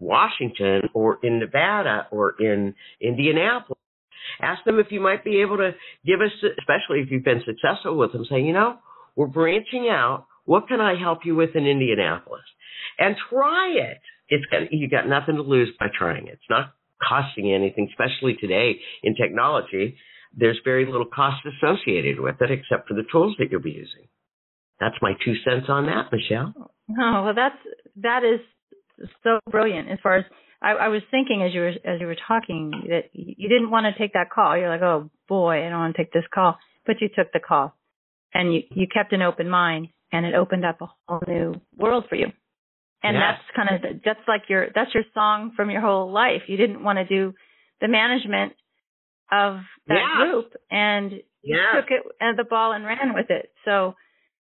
Washington 0.00 0.82
or 0.94 1.18
in 1.22 1.38
Nevada 1.38 2.08
or 2.10 2.34
in 2.40 2.74
Indianapolis, 3.00 3.78
ask 4.40 4.64
them 4.64 4.80
if 4.80 4.86
you 4.90 5.00
might 5.00 5.24
be 5.24 5.42
able 5.42 5.58
to 5.58 5.72
give 6.04 6.20
us, 6.20 6.32
especially 6.58 7.00
if 7.00 7.10
you've 7.10 7.24
been 7.24 7.42
successful 7.46 7.96
with 7.96 8.12
them, 8.12 8.24
say, 8.28 8.40
you 8.40 8.52
know, 8.52 8.78
we're 9.14 9.26
branching 9.26 9.88
out. 9.88 10.26
What 10.44 10.66
can 10.66 10.80
I 10.80 10.98
help 10.98 11.20
you 11.24 11.36
with 11.36 11.54
in 11.54 11.66
Indianapolis? 11.66 12.42
And 12.98 13.14
try 13.30 13.74
it. 13.76 14.00
It's 14.32 14.46
got, 14.46 14.72
you 14.72 14.88
got 14.88 15.06
nothing 15.06 15.36
to 15.36 15.42
lose 15.42 15.70
by 15.78 15.86
trying 15.92 16.26
it. 16.26 16.40
It's 16.40 16.50
not 16.50 16.72
costing 17.06 17.46
you 17.46 17.54
anything, 17.54 17.88
especially 17.90 18.34
today 18.40 18.80
in 19.02 19.14
technology. 19.14 19.96
There's 20.34 20.58
very 20.64 20.86
little 20.86 21.04
cost 21.04 21.44
associated 21.44 22.18
with 22.18 22.36
it 22.40 22.50
except 22.50 22.88
for 22.88 22.94
the 22.94 23.04
tools 23.12 23.36
that 23.38 23.48
you'll 23.50 23.60
be 23.60 23.72
using. 23.72 24.08
That's 24.80 24.96
my 25.02 25.12
two 25.24 25.34
cents 25.44 25.66
on 25.68 25.86
that, 25.86 26.10
Michelle. 26.10 26.54
Oh, 26.56 27.24
well, 27.24 27.34
that's, 27.36 27.60
that 27.96 28.22
is 28.24 28.40
so 29.22 29.38
brilliant 29.50 29.90
as 29.90 29.98
far 30.02 30.16
as 30.16 30.24
I, 30.62 30.72
I 30.72 30.88
was 30.88 31.02
thinking 31.10 31.42
as 31.42 31.52
you 31.52 31.60
were 31.60 31.68
as 31.84 32.00
you 32.00 32.06
were 32.06 32.16
talking 32.28 32.70
that 32.88 33.10
you 33.12 33.48
didn't 33.48 33.70
want 33.70 33.92
to 33.92 34.00
take 34.00 34.12
that 34.12 34.30
call. 34.30 34.56
You're 34.56 34.68
like, 34.68 34.82
oh 34.82 35.10
boy, 35.28 35.66
I 35.66 35.68
don't 35.68 35.78
want 35.78 35.96
to 35.96 36.02
take 36.02 36.12
this 36.12 36.24
call, 36.32 36.56
but 36.86 36.96
you 37.00 37.08
took 37.08 37.32
the 37.32 37.40
call, 37.40 37.74
and 38.32 38.54
you 38.54 38.60
you 38.70 38.86
kept 38.92 39.12
an 39.12 39.22
open 39.22 39.48
mind, 39.48 39.88
and 40.12 40.24
it 40.24 40.34
opened 40.34 40.64
up 40.64 40.80
a 40.80 40.86
whole 41.08 41.20
new 41.26 41.60
world 41.76 42.04
for 42.08 42.14
you. 42.14 42.28
And 43.02 43.16
yes. 43.16 43.22
that's 43.22 43.56
kind 43.56 43.84
of 43.84 44.00
that's 44.04 44.28
like 44.28 44.42
your 44.48 44.68
that's 44.74 44.94
your 44.94 45.04
song 45.12 45.52
from 45.56 45.70
your 45.70 45.80
whole 45.80 46.12
life. 46.12 46.42
You 46.46 46.56
didn't 46.56 46.84
want 46.84 46.98
to 46.98 47.04
do 47.04 47.34
the 47.80 47.88
management 47.88 48.52
of 49.30 49.60
that 49.88 49.98
yeah. 49.98 50.24
group, 50.24 50.52
and 50.70 51.10
you 51.42 51.56
yeah. 51.56 51.80
took 51.80 51.90
it 51.90 52.02
and 52.20 52.38
the 52.38 52.44
ball 52.44 52.72
and 52.72 52.84
ran 52.84 53.12
with 53.14 53.30
it. 53.30 53.50
So 53.64 53.94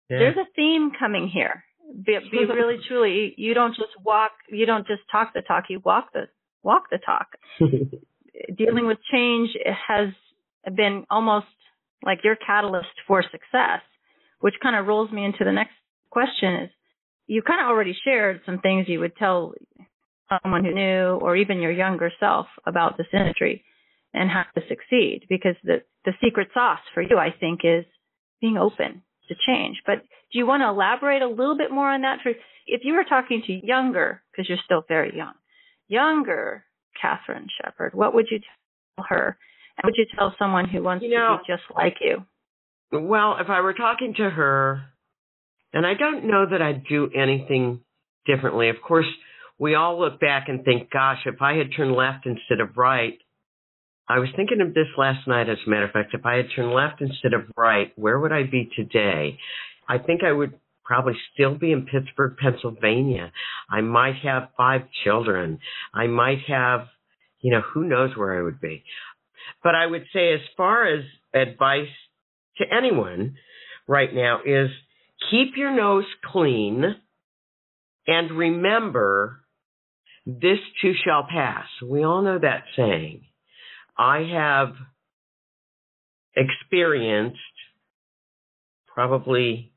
yeah. 0.09 0.19
there's 0.19 0.37
a 0.37 0.45
theme 0.55 0.91
coming 0.99 1.27
here 1.27 1.63
be, 1.93 2.17
be 2.31 2.45
really 2.49 2.77
truly 2.87 3.33
you 3.37 3.53
don't 3.53 3.75
just 3.75 3.91
walk 4.03 4.31
you 4.49 4.65
don't 4.65 4.87
just 4.87 5.01
talk 5.11 5.33
the 5.33 5.41
talk 5.41 5.65
you 5.69 5.81
walk 5.83 6.09
the 6.13 6.27
walk 6.63 6.83
the 6.91 6.97
talk 6.97 7.27
dealing 8.57 8.87
with 8.87 8.97
change 9.11 9.49
has 9.87 10.09
been 10.75 11.05
almost 11.09 11.47
like 12.03 12.19
your 12.23 12.35
catalyst 12.35 12.89
for 13.07 13.23
success 13.23 13.81
which 14.39 14.55
kind 14.61 14.75
of 14.75 14.87
rolls 14.87 15.11
me 15.11 15.23
into 15.25 15.43
the 15.43 15.51
next 15.51 15.73
question 16.09 16.55
is 16.55 16.69
you 17.31 17.41
kind 17.41 17.61
of 17.61 17.67
already 17.67 17.95
shared 18.03 18.41
some 18.45 18.59
things 18.59 18.87
you 18.87 18.99
would 18.99 19.15
tell 19.15 19.53
someone 20.43 20.63
who 20.63 20.73
knew 20.73 21.19
or 21.21 21.35
even 21.35 21.61
your 21.61 21.71
younger 21.71 22.11
self 22.19 22.47
about 22.65 22.97
this 22.97 23.07
industry 23.13 23.63
and 24.13 24.29
how 24.29 24.43
to 24.55 24.61
succeed 24.67 25.25
because 25.29 25.55
the 25.63 25.81
the 26.05 26.13
secret 26.23 26.49
sauce 26.53 26.79
for 26.93 27.01
you 27.01 27.17
i 27.17 27.29
think 27.39 27.61
is 27.63 27.85
being 28.41 28.57
open 28.57 29.03
to 29.27 29.35
change 29.45 29.77
but 29.85 30.03
do 30.31 30.39
you 30.39 30.45
want 30.45 30.61
to 30.61 30.69
elaborate 30.69 31.21
a 31.21 31.27
little 31.27 31.57
bit 31.57 31.71
more 31.71 31.89
on 31.89 32.01
that? 32.01 32.19
For 32.23 32.31
if 32.67 32.81
you 32.83 32.93
were 32.93 33.03
talking 33.03 33.43
to 33.47 33.65
younger, 33.65 34.21
because 34.31 34.47
you're 34.47 34.57
still 34.63 34.83
very 34.87 35.15
young, 35.15 35.33
younger 35.87 36.63
Catherine 36.99 37.47
Shepard, 37.61 37.93
what 37.93 38.13
would 38.13 38.27
you 38.31 38.39
tell 38.39 39.05
her? 39.09 39.37
And 39.77 39.85
would 39.85 39.95
you 39.97 40.05
tell 40.17 40.33
someone 40.39 40.69
who 40.69 40.81
wants 40.81 41.03
you 41.03 41.11
know, 41.11 41.37
to 41.37 41.43
be 41.43 41.53
just 41.53 41.63
like 41.75 41.97
you? 42.01 42.23
Well, 42.91 43.37
if 43.39 43.49
I 43.49 43.61
were 43.61 43.73
talking 43.73 44.13
to 44.17 44.29
her, 44.29 44.83
and 45.73 45.85
I 45.85 45.93
don't 45.93 46.27
know 46.27 46.45
that 46.49 46.61
I'd 46.61 46.85
do 46.85 47.09
anything 47.15 47.81
differently. 48.25 48.69
Of 48.69 48.77
course, 48.85 49.05
we 49.57 49.75
all 49.75 49.99
look 49.99 50.19
back 50.19 50.47
and 50.47 50.63
think, 50.65 50.89
gosh, 50.89 51.19
if 51.25 51.41
I 51.41 51.53
had 51.53 51.67
turned 51.75 51.95
left 51.95 52.25
instead 52.25 52.59
of 52.59 52.77
right, 52.77 53.17
I 54.09 54.19
was 54.19 54.29
thinking 54.35 54.59
of 54.61 54.73
this 54.73 54.87
last 54.97 55.27
night, 55.27 55.49
as 55.49 55.57
a 55.65 55.69
matter 55.69 55.85
of 55.85 55.91
fact. 55.91 56.13
If 56.13 56.25
I 56.25 56.35
had 56.35 56.47
turned 56.55 56.73
left 56.73 57.01
instead 57.01 57.33
of 57.33 57.43
right, 57.55 57.93
where 57.95 58.19
would 58.19 58.31
I 58.31 58.43
be 58.43 58.69
today? 58.75 59.37
I 59.87 59.99
think 59.99 60.21
I 60.23 60.31
would 60.31 60.53
probably 60.83 61.13
still 61.33 61.55
be 61.55 61.71
in 61.71 61.85
Pittsburgh, 61.85 62.35
Pennsylvania. 62.41 63.31
I 63.69 63.81
might 63.81 64.15
have 64.23 64.49
five 64.57 64.81
children. 65.03 65.59
I 65.93 66.07
might 66.07 66.39
have, 66.47 66.87
you 67.39 67.51
know, 67.51 67.61
who 67.61 67.85
knows 67.85 68.17
where 68.17 68.37
I 68.37 68.41
would 68.41 68.59
be. 68.59 68.83
But 69.63 69.75
I 69.75 69.85
would 69.85 70.03
say, 70.11 70.33
as 70.33 70.41
far 70.57 70.85
as 70.87 71.05
advice 71.33 71.87
to 72.57 72.65
anyone 72.75 73.35
right 73.87 74.13
now, 74.13 74.39
is 74.45 74.69
keep 75.29 75.57
your 75.57 75.75
nose 75.75 76.05
clean 76.25 76.83
and 78.07 78.31
remember 78.31 79.41
this 80.25 80.59
too 80.81 80.93
shall 81.05 81.25
pass. 81.29 81.65
We 81.87 82.03
all 82.03 82.21
know 82.21 82.39
that 82.39 82.63
saying. 82.75 83.23
I 83.97 84.27
have 84.33 84.73
experienced 86.35 87.37
probably 88.87 89.71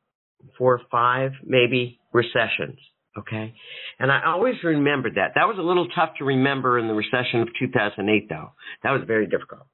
four 0.58 0.74
or 0.74 0.80
five, 0.90 1.32
maybe 1.44 1.98
recessions. 2.12 2.78
Okay. 3.18 3.54
And 3.98 4.10
I 4.10 4.22
always 4.26 4.56
remembered 4.64 5.14
that. 5.16 5.32
That 5.36 5.46
was 5.46 5.56
a 5.58 5.62
little 5.62 5.88
tough 5.94 6.10
to 6.18 6.24
remember 6.24 6.78
in 6.78 6.88
the 6.88 6.94
recession 6.94 7.40
of 7.40 7.48
2008, 7.58 8.28
though. 8.28 8.52
That 8.82 8.90
was 8.90 9.02
very 9.06 9.26
difficult. 9.26 9.66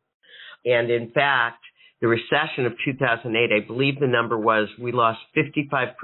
And 0.65 0.91
in 0.91 1.11
fact, 1.11 1.65
the 2.01 2.09
recession 2.09 2.67
of 2.67 2.73
2008, 2.85 3.51
I 3.53 3.67
believe 3.67 4.01
the 4.01 4.07
number 4.07 4.39
was 4.39 4.69
we 4.81 4.93
lost 4.93 5.21
55% 5.37 5.95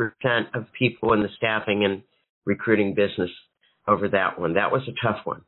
of 0.55 0.67
people 0.79 1.13
in 1.13 1.23
the 1.23 1.29
staffing 1.37 1.85
and 1.85 2.03
recruiting 2.45 2.95
business 2.95 3.31
over 3.89 4.09
that 4.09 4.39
one. 4.39 4.55
That 4.55 4.73
was 4.73 4.83
a 4.89 5.07
tough 5.07 5.25
one. 5.25 5.43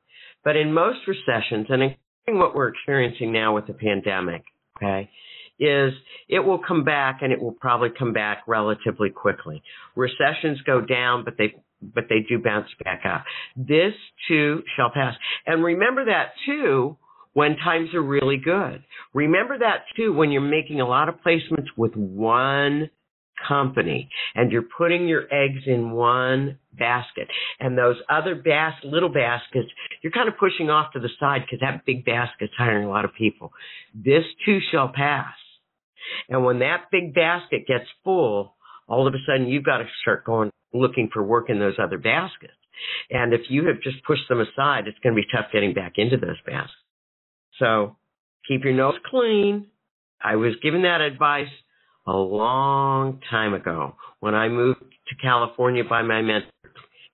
But 0.45 0.57
in 0.57 0.73
most 0.73 1.01
recessions, 1.07 1.67
and 1.69 1.83
including 1.83 2.41
what 2.41 2.55
we're 2.55 2.69
experiencing 2.69 3.33
now 3.33 3.55
with 3.55 3.67
the 3.67 3.75
pandemic, 3.75 4.45
okay, 4.77 5.11
is 5.59 5.93
it 6.29 6.39
will 6.41 6.61
come 6.67 6.85
back 6.85 7.19
and 7.21 7.33
it 7.33 7.43
will 7.43 7.53
probably 7.53 7.91
come 7.97 8.13
back 8.13 8.45
relatively 8.47 9.11
quickly. 9.11 9.63
Recessions 9.97 10.61
go 10.65 10.81
down, 10.81 11.25
but 11.25 11.35
they 11.37 11.55
but 11.81 12.05
they 12.09 12.21
do 12.29 12.39
bounce 12.43 12.69
back 12.83 13.03
up. 13.05 13.25
This 13.57 13.95
too 14.27 14.63
shall 14.77 14.91
pass. 14.91 15.15
And 15.47 15.63
remember 15.63 16.07
that 16.07 16.33
too 16.45 16.97
when 17.33 17.57
times 17.57 17.95
are 17.95 18.03
really 18.03 18.37
good. 18.37 18.83
Remember 19.15 19.59
that 19.59 19.85
too 19.97 20.13
when 20.13 20.31
you're 20.31 20.41
making 20.41 20.81
a 20.81 20.89
lot 20.89 21.09
of 21.09 21.17
placements 21.27 21.69
with 21.77 21.95
one 21.95 22.91
company 23.47 24.09
and 24.35 24.51
you're 24.51 24.67
putting 24.77 25.07
your 25.07 25.23
eggs 25.33 25.63
in 25.67 25.93
one 25.93 26.59
basket 26.77 27.29
and 27.61 27.79
those 27.79 27.95
other 28.11 28.35
bas- 28.35 28.75
little 28.83 29.09
baskets 29.09 29.69
you're 30.03 30.11
kind 30.11 30.29
of 30.29 30.37
pushing 30.39 30.71
off 30.71 30.93
to 30.93 30.99
the 30.99 31.09
side 31.21 31.43
because 31.43 31.61
that 31.61 31.87
big 31.87 32.05
basket's 32.05 32.53
hiring 32.59 32.85
a 32.85 32.91
lot 32.91 33.05
of 33.05 33.15
people 33.17 33.53
this 33.95 34.25
too 34.45 34.59
shall 34.73 34.89
pass 34.89 35.35
and 36.29 36.45
when 36.45 36.61
that 36.61 36.87
big 36.91 37.15
basket 37.15 37.67
gets 37.67 37.87
full, 38.05 38.55
all 38.87 39.07
of 39.07 39.15
a 39.15 39.19
sudden 39.27 39.49
you've 39.49 39.65
got 39.65 39.79
to 39.79 39.87
start 40.03 40.25
going 40.25 40.51
looking 40.73 41.09
for 41.13 41.23
work 41.23 41.49
in 41.51 41.59
those 41.59 41.79
other 41.79 41.99
baskets. 41.99 42.53
And 43.11 43.33
if 43.33 43.43
you 43.49 43.67
have 43.67 43.81
just 43.83 44.05
pushed 44.05 44.29
them 44.29 44.41
aside, 44.41 44.87
it's 44.87 44.99
going 45.03 45.15
to 45.15 45.21
be 45.21 45.27
tough 45.33 45.51
getting 45.53 45.75
back 45.75 45.95
into 45.97 46.17
those 46.17 46.41
baskets. 46.47 46.73
So 47.59 47.97
keep 48.47 48.65
your 48.65 48.75
nose 48.75 48.95
clean. 49.11 49.67
I 50.23 50.37
was 50.37 50.55
given 50.63 50.83
that 50.83 51.01
advice 51.01 51.49
a 52.07 52.13
long 52.13 53.21
time 53.31 53.55
ago 53.55 53.95
when 54.21 54.35
I 54.35 54.49
moved 54.49 54.81
to 54.81 55.15
California 55.23 55.85
by 55.89 56.03
my 56.03 56.23
mentor. 56.23 56.51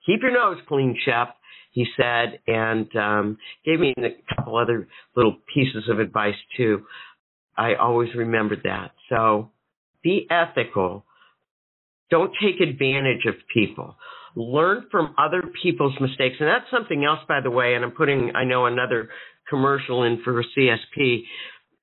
Keep 0.06 0.20
your 0.22 0.32
nose 0.32 0.58
clean, 0.68 0.96
Shep, 1.04 1.34
he 1.72 1.86
said, 1.96 2.38
and 2.46 2.94
um, 2.96 3.38
gave 3.64 3.80
me 3.80 3.94
a 3.98 4.34
couple 4.34 4.56
other 4.56 4.86
little 5.16 5.36
pieces 5.52 5.88
of 5.90 5.98
advice 5.98 6.34
too. 6.56 6.82
I 7.56 7.74
always 7.74 8.14
remembered 8.14 8.60
that. 8.64 8.92
So 9.08 9.50
be 10.02 10.26
ethical. 10.30 11.04
Don't 12.10 12.32
take 12.40 12.60
advantage 12.60 13.24
of 13.26 13.34
people. 13.52 13.96
Learn 14.36 14.86
from 14.90 15.14
other 15.18 15.42
people's 15.62 15.94
mistakes. 16.00 16.36
And 16.40 16.48
that's 16.48 16.70
something 16.70 17.04
else, 17.04 17.20
by 17.28 17.40
the 17.40 17.50
way, 17.50 17.74
and 17.74 17.84
I'm 17.84 17.92
putting, 17.92 18.32
I 18.34 18.44
know, 18.44 18.66
another 18.66 19.08
commercial 19.48 20.04
in 20.04 20.22
for 20.24 20.42
CSP, 20.56 21.22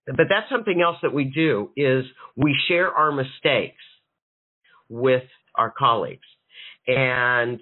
but 0.08 0.26
that's 0.30 0.50
something 0.52 0.82
else 0.82 0.98
that 1.04 1.14
we 1.14 1.26
do 1.26 1.70
is 1.78 2.06
we 2.36 2.56
share 2.68 2.92
our 2.92 3.12
mistakes 3.12 3.82
with 4.90 5.24
our 5.56 5.72
colleagues. 5.78 6.26
And 6.88 7.60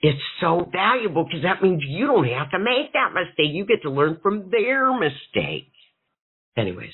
it's 0.00 0.22
so 0.40 0.68
valuable 0.72 1.24
because 1.24 1.42
that 1.42 1.62
means 1.62 1.82
you 1.86 2.06
don't 2.06 2.26
have 2.28 2.50
to 2.52 2.58
make 2.58 2.92
that 2.94 3.12
mistake. 3.12 3.52
You 3.52 3.66
get 3.66 3.82
to 3.82 3.90
learn 3.90 4.18
from 4.22 4.50
their 4.50 4.92
mistake. 4.98 5.72
Anyways, 6.56 6.92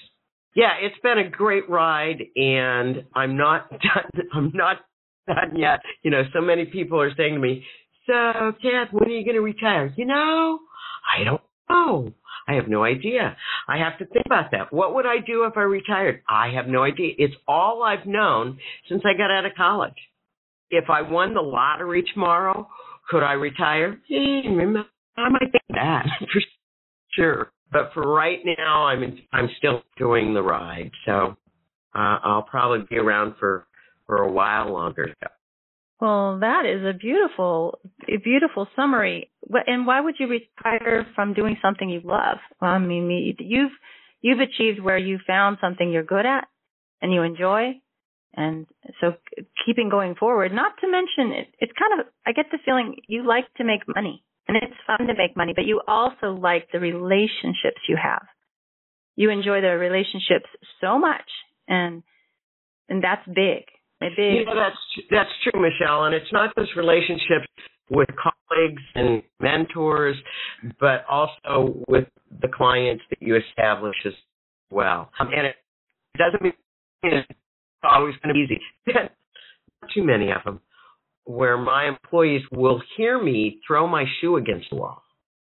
yeah, 0.55 0.73
it's 0.81 0.99
been 1.03 1.19
a 1.19 1.29
great 1.29 1.69
ride 1.69 2.23
and 2.35 3.05
I'm 3.15 3.37
not 3.37 3.71
done. 3.71 4.27
I'm 4.35 4.53
not 4.55 4.79
done 5.27 5.57
yet. 5.57 5.81
You 6.03 6.11
know, 6.11 6.23
so 6.33 6.41
many 6.41 6.65
people 6.67 7.01
are 7.01 7.15
saying 7.17 7.35
to 7.35 7.41
me, 7.41 7.65
so 8.07 8.53
Kath, 8.63 8.93
when 8.93 9.09
are 9.09 9.13
you 9.13 9.25
going 9.25 9.37
to 9.37 9.43
retire? 9.43 9.93
You 9.97 10.07
know, 10.07 10.61
I 11.19 11.25
don't 11.25 11.41
know. 11.69 12.13
I 12.49 12.55
have 12.55 12.69
no 12.69 12.85
idea. 12.85 13.37
I 13.69 13.79
have 13.79 13.99
to 13.99 14.07
think 14.07 14.25
about 14.25 14.53
that. 14.53 14.73
What 14.73 14.95
would 14.95 15.07
I 15.07 15.17
do 15.27 15.45
if 15.45 15.57
I 15.57 15.63
retired? 15.63 16.23
I 16.29 16.51
have 16.55 16.69
no 16.69 16.85
idea. 16.85 17.15
It's 17.19 17.35
all 17.49 17.83
I've 17.83 18.07
known 18.07 18.59
since 18.89 19.03
I 19.05 19.17
got 19.17 19.33
out 19.33 19.47
of 19.47 19.53
college. 19.57 19.97
If 20.71 20.89
I 20.89 21.03
won 21.03 21.35
the 21.35 21.41
lottery 21.41 22.05
tomorrow, 22.15 22.69
could 23.11 23.23
I 23.23 23.33
retire? 23.33 24.01
I 24.11 25.29
might 25.29 25.51
think 25.53 25.65
that 25.71 26.07
for 26.33 26.41
sure. 27.13 27.53
But 27.73 27.91
for 27.95 28.03
right 28.03 28.39
now, 28.45 28.87
I'm 28.87 29.03
in, 29.03 29.19
I'm 29.33 29.49
still 29.59 29.83
doing 29.97 30.35
the 30.35 30.43
ride, 30.43 30.93
so 31.05 31.37
uh, 31.95 32.19
I'll 32.23 32.47
probably 32.49 32.87
be 32.89 32.97
around 32.97 33.35
for 33.41 33.67
for 34.07 34.17
a 34.17 34.31
while 34.31 34.73
longer. 34.73 35.13
Well, 36.01 36.41
that 36.41 36.65
is 36.67 36.85
a 36.85 36.97
beautiful, 36.97 37.79
a 38.07 38.19
beautiful 38.19 38.69
summary. 38.77 39.31
And 39.67 39.87
why 39.87 40.01
would 40.01 40.17
you 40.19 40.29
retire 40.29 41.07
from 41.15 41.33
doing 41.33 41.57
something 41.63 41.89
you 41.89 42.03
love? 42.05 42.39
Well, 42.61 42.71
I 42.71 42.79
mean, 42.79 43.35
you've 43.39 43.73
you've 44.21 44.41
achieved 44.41 44.81
where 44.83 44.99
you 44.99 45.19
found 45.27 45.59
something 45.61 45.91
you're 45.91 46.03
good 46.03 46.27
at 46.27 46.49
and 47.01 47.15
you 47.15 47.23
enjoy, 47.23 47.81
and 48.35 48.67
so 49.01 49.15
keeping 49.65 49.89
going 49.89 50.17
forward. 50.17 50.53
Not 50.53 50.73
to 50.83 50.91
mention, 50.91 51.39
it, 51.39 51.49
it's 51.61 51.73
kind 51.79 52.01
of 52.01 52.07
I 52.27 52.33
get 52.33 52.47
the 52.51 52.59
feeling 52.63 52.97
you 53.09 53.27
like 53.27 53.47
to 53.57 53.65
make 53.65 53.81
money, 53.89 54.23
and 54.49 54.57
it's 54.57 54.75
fun 54.87 55.07
to 55.07 55.15
make 55.17 55.35
money, 55.35 55.55
but 55.57 55.65
you 55.65 55.81
also 55.89 56.33
like 56.33 56.69
the 56.73 56.81
relationships 56.81 57.81
you 57.89 57.97
have. 58.03 58.27
You 59.15 59.31
enjoy 59.31 59.63
the 59.63 59.79
relationships 59.79 60.51
so 60.83 60.99
much, 60.99 61.31
and 61.69 62.03
and 62.91 63.03
that's 63.03 63.27
big 63.27 63.65
big. 64.01 64.11
You 64.19 64.45
know, 64.45 64.55
that's 64.55 64.77
that's 65.11 65.31
true, 65.43 65.61
Michelle, 65.61 66.05
and 66.05 66.15
it's 66.15 66.33
not 66.33 66.55
just 66.59 66.77
relationships 66.77 67.47
with 67.91 68.09
colleagues 68.17 68.83
and 68.95 69.23
mentors, 69.41 70.17
but 70.81 71.05
also 71.09 71.77
with 71.89 72.07
the 72.43 72.49
clients 72.49 73.05
that 73.11 73.23
you 73.23 73.37
establish 73.37 73.97
as 74.05 74.13
well. 74.71 75.11
Um, 75.21 75.29
and 75.37 75.47
it 75.47 75.57
doesn't 76.19 76.43
mean 76.43 76.53
it's 77.05 77.29
always 77.85 78.15
going 78.23 78.35
to 78.35 78.35
be 78.35 78.41
easy. 78.41 78.61
not 78.87 79.13
too 79.95 80.03
many 80.03 80.31
of 80.31 80.43
them 80.45 80.61
where 81.27 81.59
my 81.59 81.87
employees 81.87 82.43
will 82.53 82.81
hear 82.97 83.23
me 83.23 83.61
throw 83.67 83.87
my 83.87 84.05
shoe 84.21 84.37
against 84.37 84.71
the 84.71 84.77
wall 84.77 85.03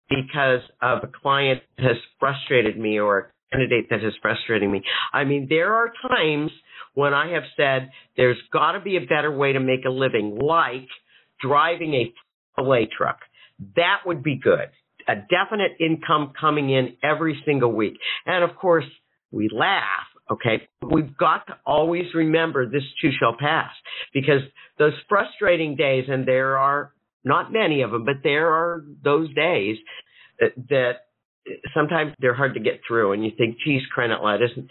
because 0.10 0.62
of 0.82 1.00
a 1.04 1.08
client 1.22 1.62
has 1.80 1.98
frustrated 2.20 2.78
me 2.78 3.00
or 3.00 3.33
candidate 3.54 3.88
that 3.90 4.02
has 4.02 4.14
frustrated 4.22 4.70
me. 4.70 4.82
I 5.14 5.24
mean, 5.24 5.48
there 5.50 5.74
are 5.74 5.92
times 6.08 6.52
when 6.94 7.14
I 7.14 7.34
have 7.34 7.44
said 7.56 7.92
there's 8.18 8.38
got 8.52 8.74
to 8.74 8.80
be 8.80 8.98
a 8.98 9.02
better 9.02 9.32
way 9.32 9.54
to 9.54 9.60
make 9.60 9.86
a 9.86 9.90
living, 9.90 10.38
like 10.38 10.88
driving 11.42 11.94
a 11.94 12.14
filet 12.56 12.90
truck. 12.96 13.20
That 13.76 14.00
would 14.06 14.24
be 14.24 14.40
good. 14.42 14.70
A 15.08 15.16
definite 15.16 15.74
income 15.80 16.34
coming 16.40 16.70
in 16.70 16.96
every 17.04 17.42
single 17.46 17.72
week. 17.72 17.98
And 18.26 18.44
of 18.44 18.56
course, 18.56 18.86
we 19.32 19.50
laugh, 19.52 20.06
okay? 20.32 20.68
We've 20.82 21.18
got 21.18 21.48
to 21.48 21.58
always 21.66 22.06
remember 22.14 22.66
this 22.70 22.84
too 23.02 23.10
shall 23.20 23.36
pass 23.38 23.72
because 24.14 24.42
those 24.80 24.94
frustrating 25.10 25.76
days, 25.76 26.06
and 26.08 26.28
there 26.28 26.58
are 26.58 26.94
not 27.24 27.52
many 27.52 27.82
of 27.82 27.92
them, 27.92 28.06
but 28.06 28.18
there 28.24 28.48
are 28.48 28.84
those 29.04 29.34
days 29.34 29.78
that, 30.40 30.54
that 30.70 30.92
sometimes 31.74 32.14
they're 32.20 32.34
hard 32.34 32.54
to 32.56 32.60
get 32.60 32.82
through 32.88 33.14
and 33.14 33.24
you 33.24 33.32
think, 33.38 33.58
geez, 33.64 33.82
crying 33.94 34.12
out 34.12 34.24
loud, 34.24 34.42
isn't, 34.42 34.70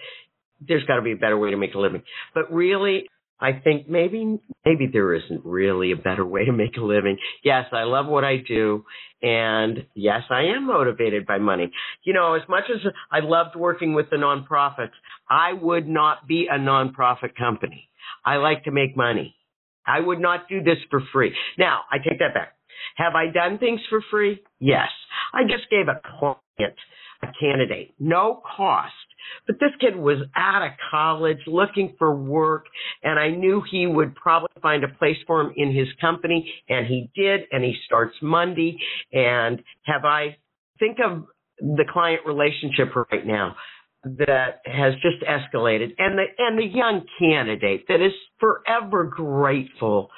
there's 0.66 0.84
got 0.84 0.96
to 0.96 1.02
be 1.02 1.12
a 1.12 1.16
better 1.16 1.38
way 1.38 1.50
to 1.50 1.56
make 1.56 1.74
a 1.74 1.78
living. 1.78 2.02
But 2.34 2.52
really, 2.52 3.08
I 3.40 3.52
think 3.52 3.88
maybe 3.88 4.38
maybe 4.64 4.88
there 4.92 5.14
isn't 5.14 5.44
really 5.44 5.90
a 5.90 5.96
better 5.96 6.24
way 6.24 6.44
to 6.44 6.52
make 6.52 6.76
a 6.76 6.80
living. 6.80 7.18
Yes, 7.42 7.66
I 7.72 7.82
love 7.82 8.06
what 8.06 8.24
I 8.24 8.36
do 8.36 8.84
and 9.22 9.86
yes, 9.94 10.22
I 10.30 10.54
am 10.56 10.66
motivated 10.66 11.26
by 11.26 11.38
money. 11.38 11.70
You 12.04 12.12
know, 12.12 12.34
as 12.34 12.42
much 12.48 12.64
as 12.72 12.80
I 13.10 13.20
loved 13.20 13.54
working 13.56 13.94
with 13.94 14.10
the 14.10 14.16
nonprofits, 14.16 14.90
I 15.30 15.52
would 15.52 15.88
not 15.88 16.26
be 16.26 16.48
a 16.50 16.58
nonprofit 16.58 17.36
company. 17.38 17.88
I 18.24 18.36
like 18.36 18.64
to 18.64 18.72
make 18.72 18.96
money. 18.96 19.36
I 19.86 20.00
would 20.00 20.20
not 20.20 20.48
do 20.48 20.62
this 20.62 20.78
for 20.90 21.02
free. 21.12 21.34
Now, 21.58 21.80
I 21.90 21.98
take 21.98 22.18
that 22.18 22.34
back. 22.34 22.54
Have 22.96 23.14
I 23.14 23.26
done 23.28 23.58
things 23.58 23.80
for 23.88 24.02
free? 24.10 24.42
Yes. 24.60 24.88
I 25.32 25.42
just 25.42 25.70
gave 25.70 25.88
a 25.88 26.00
client, 26.18 26.76
a 27.22 27.28
candidate, 27.40 27.94
no 27.98 28.42
cost 28.56 28.92
but 29.46 29.56
this 29.60 29.70
kid 29.80 29.96
was 29.96 30.18
out 30.36 30.64
of 30.64 30.72
college 30.90 31.38
looking 31.46 31.94
for 31.98 32.14
work, 32.14 32.66
and 33.02 33.18
I 33.18 33.30
knew 33.30 33.62
he 33.70 33.86
would 33.86 34.14
probably 34.14 34.48
find 34.60 34.84
a 34.84 34.88
place 34.88 35.16
for 35.26 35.40
him 35.40 35.52
in 35.56 35.74
his 35.74 35.88
company, 36.00 36.52
and 36.68 36.86
he 36.86 37.10
did, 37.14 37.42
and 37.50 37.64
he 37.64 37.74
starts 37.86 38.14
Monday. 38.22 38.78
And 39.12 39.62
have 39.84 40.04
I 40.04 40.36
think 40.78 40.98
of 41.04 41.24
the 41.58 41.84
client 41.90 42.22
relationship 42.26 42.94
right 42.94 43.26
now 43.26 43.56
that 44.04 44.60
has 44.64 44.94
just 44.94 45.22
escalated, 45.22 45.94
and 45.98 46.18
the 46.18 46.24
and 46.38 46.58
the 46.58 46.66
young 46.66 47.02
candidate 47.18 47.86
that 47.88 48.04
is 48.04 48.12
forever 48.40 49.04
grateful 49.04 50.10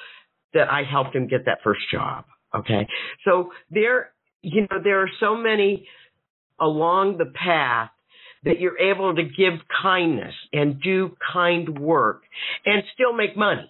that 0.53 0.71
I 0.71 0.83
helped 0.89 1.15
him 1.15 1.27
get 1.27 1.45
that 1.45 1.59
first 1.63 1.81
job. 1.91 2.25
Okay, 2.55 2.87
so 3.25 3.51
there, 3.69 4.11
you 4.41 4.61
know, 4.61 4.77
there 4.83 5.01
are 5.01 5.09
so 5.19 5.35
many 5.35 5.87
along 6.59 7.17
the 7.17 7.25
path 7.25 7.89
that 8.43 8.59
you're 8.59 8.77
able 8.77 9.15
to 9.15 9.23
give 9.23 9.53
kindness 9.81 10.33
and 10.53 10.81
do 10.81 11.15
kind 11.33 11.79
work 11.79 12.23
and 12.65 12.83
still 12.93 13.11
make 13.11 13.35
money 13.35 13.69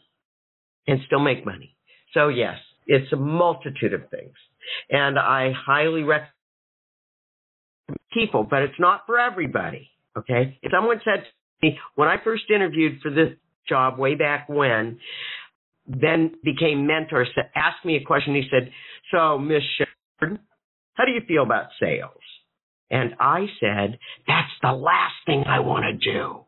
and 0.88 1.00
still 1.08 1.19
make 1.19 1.45
money. 1.45 1.76
So 2.13 2.28
yes, 2.28 2.58
it's 2.86 3.12
a 3.13 3.15
multitude 3.15 3.93
of 3.93 4.10
things. 4.10 4.34
And 4.89 5.17
I 5.17 5.52
highly 5.56 6.04
recommend 6.04 6.32
people, 8.13 8.45
but 8.50 8.62
it's 8.63 8.80
not 8.80 9.02
for 9.06 9.19
everybody. 9.19 9.89
Okay. 10.17 10.60
Someone 10.71 11.02
said 11.04 11.24
to 11.24 11.67
me 11.67 11.80
when 11.95 12.08
I 12.08 12.17
first 12.24 12.43
interviewed 12.54 13.02
for 13.02 13.12
this 13.12 13.30
job 13.67 13.98
way 13.98 14.15
back 14.15 14.48
when, 14.48 15.00
then 15.88 16.32
became 16.43 16.88
mentor, 16.88 17.26
to 17.26 17.41
asked 17.56 17.86
me 17.86 17.98
a 17.98 18.04
question. 18.04 18.36
He 18.36 18.48
said, 18.50 18.71
so 19.12 19.38
Miss 19.38 19.63
Shepard, 19.78 20.39
how 20.93 21.06
do 21.06 21.12
you 21.12 21.21
feel 21.28 21.43
about 21.43 21.67
sales? 21.80 22.12
And 22.89 23.15
I 23.19 23.45
said, 23.60 24.00
that's 24.28 24.52
the 24.62 24.71
last 24.71 25.15
thing 25.26 25.43
I 25.48 25.60
want 25.60 25.86
to 25.86 26.12
do. 26.12 26.41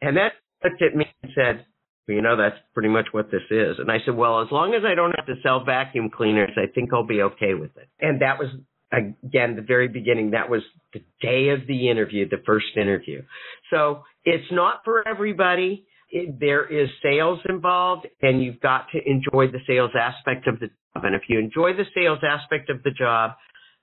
And 0.00 0.16
that 0.16 0.32
looked 0.64 0.82
at 0.82 0.96
me 0.96 1.06
and 1.22 1.32
said, 1.34 1.66
well, 2.06 2.14
you 2.14 2.22
know, 2.22 2.36
that's 2.36 2.56
pretty 2.74 2.88
much 2.88 3.06
what 3.12 3.30
this 3.30 3.42
is. 3.50 3.76
And 3.78 3.90
I 3.90 3.98
said, 4.04 4.14
well, 4.14 4.42
as 4.42 4.48
long 4.50 4.74
as 4.74 4.82
I 4.86 4.94
don't 4.94 5.14
have 5.16 5.26
to 5.26 5.34
sell 5.42 5.64
vacuum 5.64 6.10
cleaners, 6.10 6.52
I 6.56 6.70
think 6.72 6.90
I'll 6.92 7.06
be 7.06 7.22
okay 7.22 7.54
with 7.54 7.76
it. 7.76 7.88
And 8.00 8.22
that 8.22 8.38
was, 8.38 8.48
again, 8.92 9.56
the 9.56 9.62
very 9.62 9.88
beginning. 9.88 10.30
That 10.30 10.50
was 10.50 10.62
the 10.92 11.02
day 11.20 11.48
of 11.48 11.66
the 11.66 11.90
interview, 11.90 12.28
the 12.28 12.42
first 12.46 12.76
interview. 12.76 13.22
So 13.70 14.02
it's 14.24 14.50
not 14.52 14.80
for 14.84 15.06
everybody. 15.06 15.86
It, 16.08 16.38
there 16.38 16.64
is 16.64 16.88
sales 17.02 17.40
involved 17.48 18.06
and 18.22 18.42
you've 18.42 18.60
got 18.60 18.86
to 18.92 18.98
enjoy 19.04 19.50
the 19.50 19.60
sales 19.66 19.90
aspect 19.98 20.46
of 20.46 20.60
the 20.60 20.66
job. 20.66 21.04
And 21.04 21.14
if 21.14 21.22
you 21.28 21.38
enjoy 21.38 21.72
the 21.72 21.84
sales 21.94 22.20
aspect 22.22 22.70
of 22.70 22.82
the 22.82 22.90
job, 22.90 23.32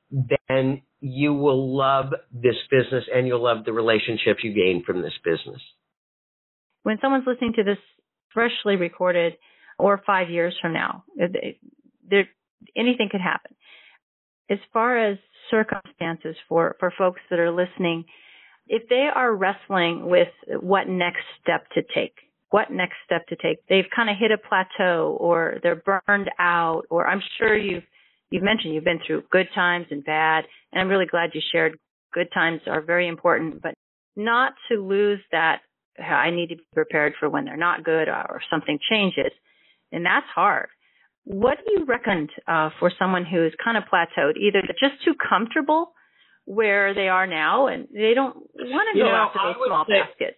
then 0.09 0.81
you 0.99 1.33
will 1.33 1.75
love 1.75 2.13
this 2.31 2.55
business 2.71 3.03
and 3.13 3.27
you'll 3.27 3.43
love 3.43 3.65
the 3.65 3.73
relationships 3.73 4.39
you 4.43 4.53
gain 4.53 4.83
from 4.85 5.01
this 5.01 5.13
business. 5.23 5.61
When 6.83 6.97
someone's 7.01 7.25
listening 7.27 7.53
to 7.57 7.63
this 7.63 7.77
freshly 8.33 8.75
recorded 8.75 9.33
or 9.77 10.01
five 10.05 10.29
years 10.29 10.55
from 10.61 10.73
now, 10.73 11.03
anything 12.75 13.09
could 13.11 13.21
happen. 13.21 13.55
As 14.49 14.59
far 14.71 14.97
as 14.97 15.17
circumstances 15.49 16.35
for, 16.47 16.75
for 16.79 16.93
folks 16.97 17.21
that 17.29 17.39
are 17.39 17.51
listening, 17.51 18.05
if 18.67 18.87
they 18.89 19.07
are 19.13 19.35
wrestling 19.35 20.09
with 20.09 20.29
what 20.61 20.87
next 20.87 21.23
step 21.41 21.67
to 21.75 21.81
take, 21.93 22.15
what 22.49 22.71
next 22.71 22.95
step 23.05 23.27
to 23.27 23.35
take, 23.35 23.57
they've 23.67 23.89
kind 23.95 24.09
of 24.09 24.15
hit 24.17 24.31
a 24.31 24.37
plateau 24.37 25.17
or 25.19 25.59
they're 25.63 25.83
burned 26.07 26.29
out, 26.39 26.83
or 26.89 27.07
I'm 27.07 27.21
sure 27.37 27.57
you've 27.57 27.83
you've 28.29 28.43
mentioned 28.43 28.73
you've 28.73 28.83
been 28.83 28.99
through 29.05 29.23
good 29.31 29.47
times 29.53 29.87
and 29.91 30.03
bad, 30.03 30.45
and 30.71 30.81
I'm 30.81 30.87
really 30.87 31.05
glad 31.05 31.31
you 31.33 31.41
shared 31.51 31.77
good 32.13 32.29
times 32.33 32.61
are 32.67 32.81
very 32.81 33.07
important, 33.07 33.61
but 33.61 33.73
not 34.15 34.53
to 34.71 34.77
lose 34.77 35.19
that 35.31 35.61
I 35.99 36.29
need 36.31 36.49
to 36.49 36.55
be 36.55 36.63
prepared 36.73 37.13
for 37.19 37.29
when 37.29 37.45
they're 37.45 37.57
not 37.57 37.83
good 37.83 38.07
or 38.07 38.41
something 38.49 38.79
changes. 38.89 39.31
And 39.91 40.05
that's 40.05 40.25
hard. 40.33 40.69
what 41.25 41.57
do 41.65 41.71
you 41.71 41.85
recommend 41.85 42.29
uh, 42.47 42.69
for 42.79 42.91
someone 42.99 43.25
who's 43.25 43.53
kind 43.63 43.77
of 43.77 43.83
plateaued, 43.83 44.37
either 44.37 44.61
just 44.79 45.03
too 45.05 45.13
comfortable 45.27 45.93
where 46.45 46.93
they 46.93 47.07
are 47.07 47.27
now 47.27 47.67
and 47.67 47.87
they 47.93 48.13
don't 48.13 48.35
want 48.35 48.89
to 48.93 48.99
go 48.99 49.05
know, 49.05 49.11
after 49.11 49.39
those 49.43 49.67
small 49.67 49.85
say, 49.87 49.99
baskets? 49.99 50.37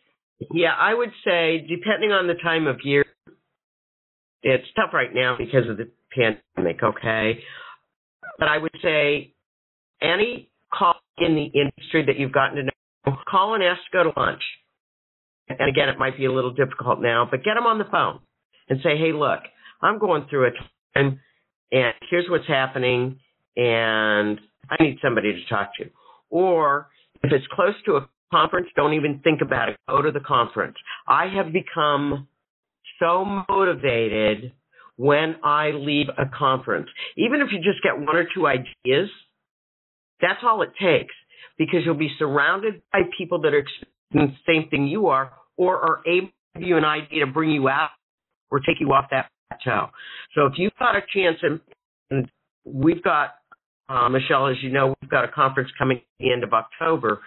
Yeah, 0.52 0.74
I 0.78 0.94
would 0.94 1.12
say 1.24 1.66
depending 1.68 2.12
on 2.12 2.28
the 2.28 2.36
time 2.36 2.68
of 2.68 2.78
year, 2.84 3.06
it's 4.44 4.66
tough 4.76 4.94
right 4.94 5.14
now 5.14 5.36
because 5.38 5.70
of 5.70 5.78
the 5.78 5.90
pandemic. 6.12 6.84
Okay, 6.84 7.40
but 8.38 8.48
I 8.48 8.58
would 8.58 8.76
say 8.82 9.34
any 10.02 10.52
call 10.74 10.96
in 11.18 11.36
the 11.36 11.46
industry 11.46 12.06
that 12.06 12.20
you've 12.20 12.34
gotten 12.34 12.58
to 12.58 12.64
know, 12.64 13.18
call 13.28 13.56
and 13.56 13.64
ask 13.64 13.80
to 13.92 13.98
go 13.98 14.04
to 14.04 14.20
lunch. 14.20 14.44
And 15.48 15.70
again, 15.70 15.90
it 15.90 15.98
might 16.00 16.18
be 16.18 16.26
a 16.26 16.32
little 16.32 16.54
difficult 16.54 17.02
now, 17.02 17.28
but 17.30 17.44
get 17.44 17.54
them 17.54 17.66
on 17.66 17.78
the 17.78 17.86
phone 17.86 18.20
and 18.68 18.80
say, 18.82 18.98
"Hey, 18.98 19.14
look, 19.14 19.42
I'm 19.82 20.00
going 20.00 20.26
through 20.28 20.48
a 20.48 20.52
time, 20.94 21.22
and 21.72 21.94
here's 22.10 22.30
what's 22.30 22.48
happening, 22.48 23.20
and 23.56 24.40
I 24.70 24.82
need 24.82 25.00
somebody 25.02 25.34
to 25.34 25.46
talk 25.48 25.76
to." 25.78 25.90
Or 26.30 26.90
if 27.24 27.32
it's 27.32 27.48
close 27.48 27.76
to 27.86 27.98
a 27.98 28.10
conference, 28.32 28.68
don't 28.76 28.94
even 28.94 29.20
think 29.20 29.42
about 29.42 29.70
it. 29.70 29.78
Go 29.88 30.02
to 30.02 30.12
the 30.12 30.20
conference. 30.20 30.78
I 31.08 31.28
have 31.28 31.54
become 31.54 32.28
so 33.00 33.44
motivated 33.50 34.54
when 34.98 35.36
I 35.44 35.72
leave 35.72 36.08
a 36.18 36.26
conference. 36.26 36.88
Even 37.18 37.42
if 37.42 37.50
you 37.52 37.60
just 37.60 37.84
get 37.84 37.98
one 37.98 38.16
or 38.16 38.26
two 38.34 38.48
ideas, 38.48 39.10
that's 40.22 40.40
all 40.44 40.62
it 40.62 40.72
takes 40.82 41.14
because 41.58 41.80
you'll 41.86 41.96
be 41.96 42.12
surrounded 42.18 42.82
by 42.92 43.02
people 43.18 43.42
that 43.42 43.54
are 43.54 43.60
experiencing 43.60 44.38
the 44.46 44.54
same 44.54 44.70
thing 44.70 44.88
you 44.88 45.08
are 45.08 45.34
or 45.58 45.80
are 45.80 46.02
able 46.08 46.28
to 46.28 46.60
give 46.60 46.68
you 46.68 46.78
an 46.78 46.86
idea 46.86 47.26
to 47.26 47.32
bring 47.32 47.52
you 47.52 47.68
out 47.68 47.90
or 48.50 48.60
take 48.60 48.80
you 48.80 48.94
off 48.94 49.06
that 49.12 49.30
plateau. 49.50 49.90
So 50.34 50.46
if 50.46 50.54
you've 50.58 50.76
got 50.80 50.96
a 50.96 51.02
chance 51.14 51.38
and, 51.42 51.60
and 52.10 52.32
we've 52.64 53.04
got 53.04 53.36
uh, 53.90 54.10
Michelle, 54.10 54.48
as 54.48 54.58
you 54.62 54.72
know, 54.72 54.96
we've 55.02 55.12
got 55.12 55.26
a 55.26 55.28
conference 55.28 55.70
coming 55.78 55.98
at 55.98 56.04
the 56.20 56.32
end 56.32 56.44
of 56.44 56.54
October, 56.54 57.22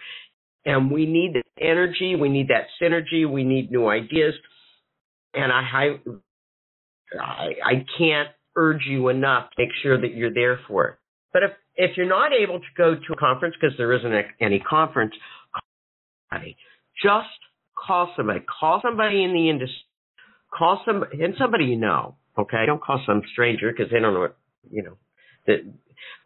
and 0.64 0.90
we 0.90 1.06
need 1.06 1.34
the 1.34 1.42
energy, 1.64 2.16
we 2.16 2.28
need 2.28 2.48
that 2.48 2.66
synergy, 2.80 3.30
we 3.30 3.44
need 3.44 3.70
new 3.70 3.88
ideas, 3.88 4.34
and 5.34 5.52
I, 5.52 6.00
I, 7.20 7.48
I 7.64 7.84
can't 7.96 8.28
urge 8.56 8.82
you 8.88 9.08
enough 9.08 9.50
to 9.50 9.62
make 9.62 9.70
sure 9.82 10.00
that 10.00 10.14
you're 10.14 10.34
there 10.34 10.58
for 10.66 10.88
it. 10.88 10.94
But 11.32 11.42
if 11.44 11.50
if 11.78 11.96
you're 11.96 12.08
not 12.08 12.32
able 12.32 12.58
to 12.58 12.66
go 12.76 12.96
to 12.96 13.12
a 13.12 13.16
conference 13.16 13.54
because 13.58 13.76
there 13.78 13.92
isn't 13.92 14.12
a, 14.12 14.22
any 14.40 14.58
conference. 14.58 15.14
Just 17.02 17.28
call 17.86 18.12
somebody. 18.16 18.40
Call 18.60 18.80
somebody 18.82 19.22
in 19.22 19.32
the 19.32 19.48
industry. 19.48 19.76
Call 20.52 20.82
some 20.84 21.04
and 21.12 21.34
somebody 21.38 21.66
you 21.66 21.76
know. 21.76 22.16
Okay, 22.36 22.66
don't 22.66 22.82
call 22.82 23.00
some 23.06 23.22
stranger 23.32 23.70
because 23.70 23.90
they 23.92 24.00
don't 24.00 24.12
know 24.12 24.20
what 24.20 24.36
you 24.70 24.82
know. 24.82 24.96
That 25.46 25.58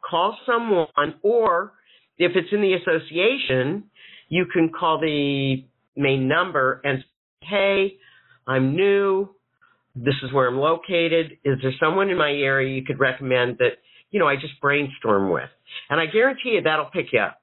call 0.09 0.37
someone, 0.47 1.15
or 1.23 1.73
if 2.19 2.33
it's 2.35 2.49
in 2.53 2.61
the 2.61 2.75
association, 2.75 3.85
you 4.29 4.47
can 4.53 4.71
call 4.71 5.01
the 5.01 5.65
main 5.97 6.29
number 6.29 6.81
and 6.85 7.01
say, 7.43 7.47
hey, 7.49 7.93
I'm 8.47 8.75
new. 8.75 9.29
This 9.95 10.15
is 10.23 10.33
where 10.33 10.49
I'm 10.49 10.59
located. 10.59 11.33
Is 11.45 11.59
there 11.63 11.73
someone 11.79 12.09
in 12.09 12.17
my 12.17 12.31
area 12.31 12.75
you 12.75 12.85
could 12.85 12.99
recommend 12.99 13.59
that, 13.59 13.79
you 14.11 14.19
know, 14.21 14.27
I 14.27 14.37
just 14.37 14.61
brainstorm 14.61 15.31
with? 15.31 15.51
And 15.91 16.01
I 16.01 16.07
guarantee 16.07 16.51
you 16.51 16.63
that'll 16.63 16.87
pick 16.87 17.07
you 17.13 17.21
up. 17.21 17.41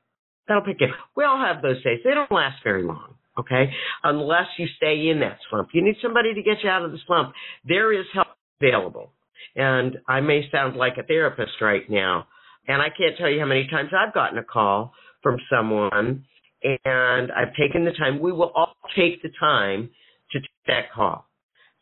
That'll 0.47 0.63
pick 0.63 0.77
you 0.81 0.87
up. 0.87 0.93
We 1.15 1.23
all 1.23 1.37
have 1.37 1.61
those 1.61 1.83
days. 1.83 1.99
They 2.03 2.11
don't 2.11 2.31
last 2.31 2.63
very 2.63 2.83
long, 2.83 3.15
okay? 3.39 3.71
Unless 4.03 4.47
you 4.57 4.67
stay 4.77 5.09
in 5.09 5.19
that 5.19 5.37
slump. 5.49 5.69
You 5.73 5.83
need 5.83 5.97
somebody 6.01 6.33
to 6.33 6.41
get 6.41 6.63
you 6.63 6.69
out 6.69 6.83
of 6.83 6.91
the 6.91 6.97
slump. 7.05 7.33
There 7.65 7.93
is 7.93 8.05
help 8.13 8.27
available. 8.59 9.11
And 9.55 9.97
I 10.07 10.21
may 10.21 10.49
sound 10.51 10.75
like 10.75 10.97
a 10.97 11.03
therapist 11.03 11.53
right 11.61 11.89
now, 11.89 12.27
and 12.67 12.81
I 12.81 12.89
can't 12.89 13.17
tell 13.17 13.29
you 13.29 13.39
how 13.39 13.45
many 13.45 13.67
times 13.67 13.89
I've 13.97 14.13
gotten 14.13 14.37
a 14.37 14.43
call 14.43 14.93
from 15.23 15.37
someone 15.49 16.25
and 16.63 17.31
I've 17.31 17.53
taken 17.59 17.85
the 17.85 17.91
time. 17.91 18.19
We 18.19 18.31
will 18.31 18.51
all 18.55 18.75
take 18.95 19.21
the 19.21 19.29
time 19.39 19.89
to 20.31 20.39
take 20.39 20.49
that 20.67 20.91
call. 20.93 21.25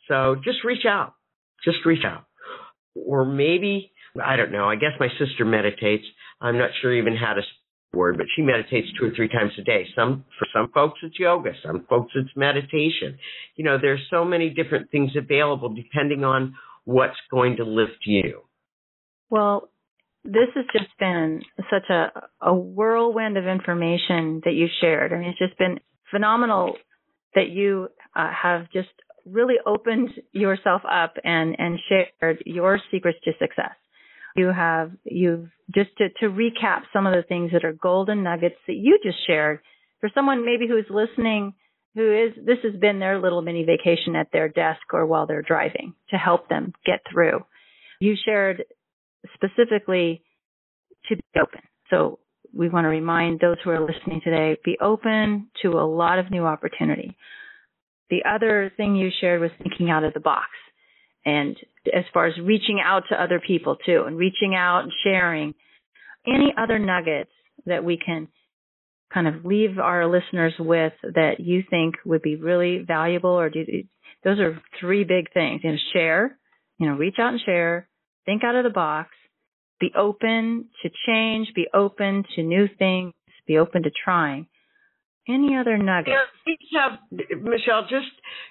So 0.08 0.36
just 0.44 0.64
reach 0.64 0.86
out. 0.88 1.16
Just 1.66 1.78
reach 1.86 2.06
out. 2.06 2.26
Or 2.96 3.26
maybe, 3.26 3.92
I 4.24 4.36
don't 4.36 4.52
know, 4.52 4.70
I 4.70 4.76
guess 4.76 4.92
my 5.00 5.10
sister 5.20 5.46
meditates. 5.46 6.06
I'm 6.40 6.58
not 6.58 6.70
sure 6.82 6.94
even 6.94 7.16
how 7.16 7.34
to 7.34 7.42
word, 7.94 8.18
but 8.18 8.28
she 8.36 8.42
meditates 8.42 8.88
two 9.00 9.08
or 9.08 9.12
three 9.16 9.28
times 9.28 9.52
a 9.58 9.64
day. 9.64 9.88
Some 9.96 10.26
for 10.38 10.48
some 10.54 10.70
folks 10.74 11.00
it's 11.04 11.18
yoga, 11.20 11.52
some 11.66 11.86
folks 11.90 12.12
it's 12.16 12.30
meditation. 12.36 13.18
You 13.56 13.66
know, 13.66 13.78
there's 13.82 14.02
so 14.10 14.24
many 14.24 14.50
different 14.50 14.92
things 14.92 15.12
available 15.18 15.74
depending 15.74 16.24
on 16.24 16.56
what's 16.88 17.18
going 17.30 17.58
to 17.58 17.66
lift 17.66 18.06
you. 18.06 18.44
Well, 19.30 19.70
this 20.24 20.48
has 20.56 20.64
just 20.72 20.98
been 20.98 21.42
such 21.70 21.90
a, 21.90 22.12
a 22.42 22.56
whirlwind 22.56 23.38
of 23.38 23.46
information 23.46 24.42
that 24.46 24.54
you 24.54 24.68
shared. 24.80 25.12
I 25.12 25.18
mean, 25.18 25.30
it's 25.30 25.38
just 25.38 25.58
been 25.58 25.82
phenomenal 26.10 26.78
that 27.36 27.50
you 27.50 27.90
uh, 28.16 28.30
have 28.32 28.72
just 28.72 28.88
really 29.26 29.56
opened 29.66 30.12
yourself 30.32 30.82
up 30.90 31.16
and, 31.26 31.58
and 31.60 31.78
shared 31.90 32.42
your 32.46 32.80
secrets 32.90 33.20
to 33.26 33.34
success. 33.38 33.76
You 34.38 34.54
have, 34.56 34.92
you've 35.04 35.50
just 35.76 35.90
to, 35.98 36.08
to 36.22 36.28
recap 36.30 36.84
some 36.94 37.06
of 37.06 37.14
the 37.14 37.24
things 37.28 37.52
that 37.52 37.66
are 37.66 37.74
golden 37.74 38.24
nuggets 38.24 38.56
that 38.66 38.76
you 38.76 38.98
just 39.04 39.18
shared 39.28 39.60
for 40.00 40.10
someone 40.16 40.46
maybe 40.46 40.70
who's 40.70 40.86
listening 40.90 41.54
who 41.98 42.14
is, 42.14 42.46
this 42.46 42.60
has 42.62 42.80
been 42.80 43.00
their 43.00 43.20
little 43.20 43.42
mini 43.42 43.64
vacation 43.64 44.16
at 44.16 44.32
their 44.32 44.48
desk 44.48 44.82
or 44.94 45.08
while 45.08 45.26
they're 45.26 45.42
driving 45.42 45.96
to 46.12 46.16
help 46.16 46.48
them 46.48 46.72
get 46.86 47.00
through. 47.12 47.40
You 48.00 48.16
shared 48.24 48.64
specifically 49.34 50.22
to 51.10 51.16
be 51.16 51.24
open. 51.42 51.62
So 51.90 52.20
we 52.54 52.70
want 52.70 52.86
to 52.86 52.90
remind 52.90 53.40
those 53.40 53.58
who 53.64 53.72
are 53.72 53.80
listening 53.80 54.22
today, 54.24 54.58
be 54.64 54.78
open 54.80 55.48
to 55.64 55.70
a 55.70 55.90
lot 55.90 56.20
of 56.20 56.30
new 56.30 56.46
opportunity. 56.46 57.18
The 58.12 58.22
other 58.30 58.72
thing 58.78 58.96
you 58.96 59.10
shared 59.20 59.42
was 59.42 59.52
thinking 59.64 59.90
out 59.90 60.04
of 60.04 60.14
the 60.14 60.20
box. 60.20 60.50
And 61.26 61.58
as 61.96 62.04
far 62.14 62.28
as 62.28 62.38
reaching 62.38 62.80
out 62.80 63.04
to 63.10 63.22
other 63.22 63.42
people 63.46 63.76
too, 63.84 64.04
and 64.06 64.18
reaching 64.18 64.54
out 64.56 64.84
and 64.84 64.94
sharing 65.04 65.56
any 66.28 66.54
other 66.62 66.78
nuggets 66.78 67.32
that 67.66 67.84
we 67.84 67.98
can 67.98 68.28
kind 69.14 69.28
of 69.28 69.46
leave 69.46 69.80
our 69.80 70.06
listeners 70.08 70.54
with 70.60 70.94
that 71.02 71.40
you 71.40 71.64
think 71.70 71.96
would 72.06 72.22
be 72.22 72.36
really 72.36 72.84
valuable 72.86 73.30
or 73.30 73.50
do 73.50 73.66
those 74.24 74.40
are 74.40 74.62
three 74.80 75.04
big 75.04 75.32
things. 75.34 75.62
You 75.64 75.72
know, 75.72 75.78
share, 75.94 76.38
you 76.80 76.88
know, 76.88 76.96
reach 76.96 77.16
out 77.20 77.34
and 77.34 77.42
share, 77.46 77.88
think 78.26 78.44
out 78.44 78.56
of 78.56 78.64
the 78.64 78.70
box, 78.70 79.10
be 79.80 79.92
open 79.96 80.66
to 80.82 80.90
change, 81.06 81.50
be 81.56 81.68
open 81.74 82.24
to 82.36 82.44
new 82.44 82.68
things, 82.80 83.14
be 83.48 83.58
open 83.58 83.84
to 83.84 83.92
trying. 84.04 84.48
Any 85.30 85.56
other 85.56 85.78
nuggets? 85.78 86.16
Michelle, 87.42 87.82
just 87.84 88.08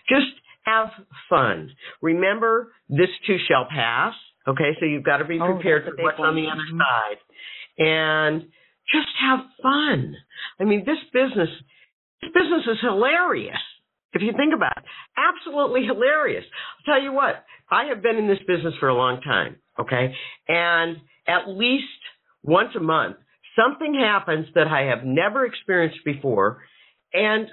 just 0.08 0.26
have 0.64 0.88
fun. 1.28 1.70
Remember, 2.02 2.72
this 2.88 3.08
too 3.26 3.36
shall 3.48 3.66
pass. 3.68 4.14
Okay, 4.46 4.76
so 4.78 4.86
you've 4.86 5.02
got 5.02 5.18
to 5.18 5.24
be 5.24 5.38
oh, 5.40 5.54
prepared 5.54 5.84
oh, 5.86 5.90
for 5.96 6.02
what's 6.02 6.18
one. 6.18 6.28
on 6.30 6.36
the 6.36 6.46
other 6.48 6.66
side, 6.78 7.18
and 7.78 8.42
just 8.92 9.08
have 9.20 9.40
fun. 9.62 10.14
I 10.60 10.64
mean, 10.64 10.84
this 10.86 10.98
business, 11.12 11.48
this 12.22 12.30
business 12.32 12.64
is 12.66 12.78
hilarious. 12.80 13.58
If 14.12 14.22
you 14.22 14.32
think 14.36 14.54
about 14.54 14.78
it, 14.78 14.84
absolutely 15.16 15.84
hilarious. 15.84 16.44
I'll 16.78 16.94
tell 16.94 17.02
you 17.02 17.12
what, 17.12 17.44
I 17.70 17.86
have 17.86 18.02
been 18.02 18.16
in 18.16 18.28
this 18.28 18.38
business 18.46 18.74
for 18.80 18.88
a 18.88 18.94
long 18.94 19.20
time. 19.20 19.56
Okay, 19.78 20.14
and 20.48 20.96
at 21.28 21.48
least 21.48 21.84
once 22.42 22.70
a 22.76 22.80
month, 22.80 23.16
something 23.56 23.94
happens 23.94 24.46
that 24.54 24.68
I 24.68 24.82
have 24.82 25.04
never 25.04 25.44
experienced 25.44 26.04
before. 26.04 26.62
And 27.12 27.48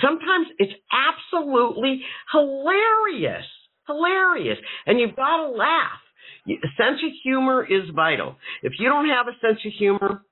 sometimes 0.00 0.48
it's 0.58 0.72
absolutely 0.92 2.02
hilarious. 2.32 3.44
Hilarious. 3.86 4.58
And 4.86 4.98
you've 5.00 5.16
got 5.16 5.38
to 5.38 5.50
laugh. 5.50 6.00
A 6.46 6.82
sense 6.82 7.00
of 7.04 7.10
humor 7.22 7.64
is 7.64 7.90
vital. 7.94 8.36
If 8.62 8.74
you 8.78 8.88
don't 8.88 9.08
have 9.08 9.26
a 9.28 9.38
sense 9.40 9.60
of 9.64 9.72
humor, 9.78 10.22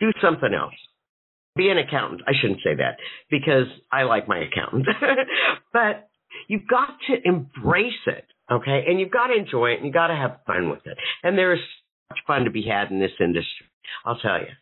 do 0.00 0.12
something 0.22 0.54
else. 0.54 0.74
Be 1.56 1.70
an 1.70 1.78
accountant. 1.78 2.22
I 2.26 2.32
shouldn't 2.40 2.60
say 2.62 2.76
that 2.76 2.98
because 3.30 3.66
I 3.90 4.04
like 4.04 4.28
my 4.28 4.38
accountant. 4.38 4.86
but 5.72 6.08
you've 6.46 6.68
got 6.68 6.90
to 7.08 7.16
embrace 7.24 8.06
it, 8.06 8.26
okay? 8.50 8.84
And 8.86 9.00
you've 9.00 9.10
got 9.10 9.28
to 9.28 9.36
enjoy 9.36 9.70
it 9.70 9.76
and 9.76 9.84
you've 9.84 9.94
got 9.94 10.08
to 10.08 10.14
have 10.14 10.38
fun 10.46 10.70
with 10.70 10.86
it. 10.86 10.96
And 11.22 11.36
there's 11.36 11.60
much 12.10 12.20
fun 12.26 12.44
to 12.44 12.50
be 12.50 12.62
had 12.62 12.90
in 12.90 13.00
this 13.00 13.12
industry. 13.20 13.66
I'll 14.04 14.18
tell 14.18 14.38
you. 14.38 14.52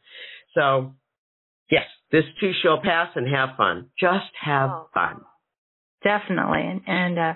So, 0.55 0.95
yes, 1.71 1.85
this 2.11 2.25
too 2.41 2.53
shall 2.63 2.81
pass 2.81 3.11
and 3.15 3.29
have 3.29 3.51
fun. 3.57 3.91
Just 4.01 4.33
have 4.41 4.71
oh, 4.71 4.89
fun. 4.95 5.21
Definitely. 6.03 6.63
And, 6.63 6.81
and 6.87 7.19
uh, 7.19 7.35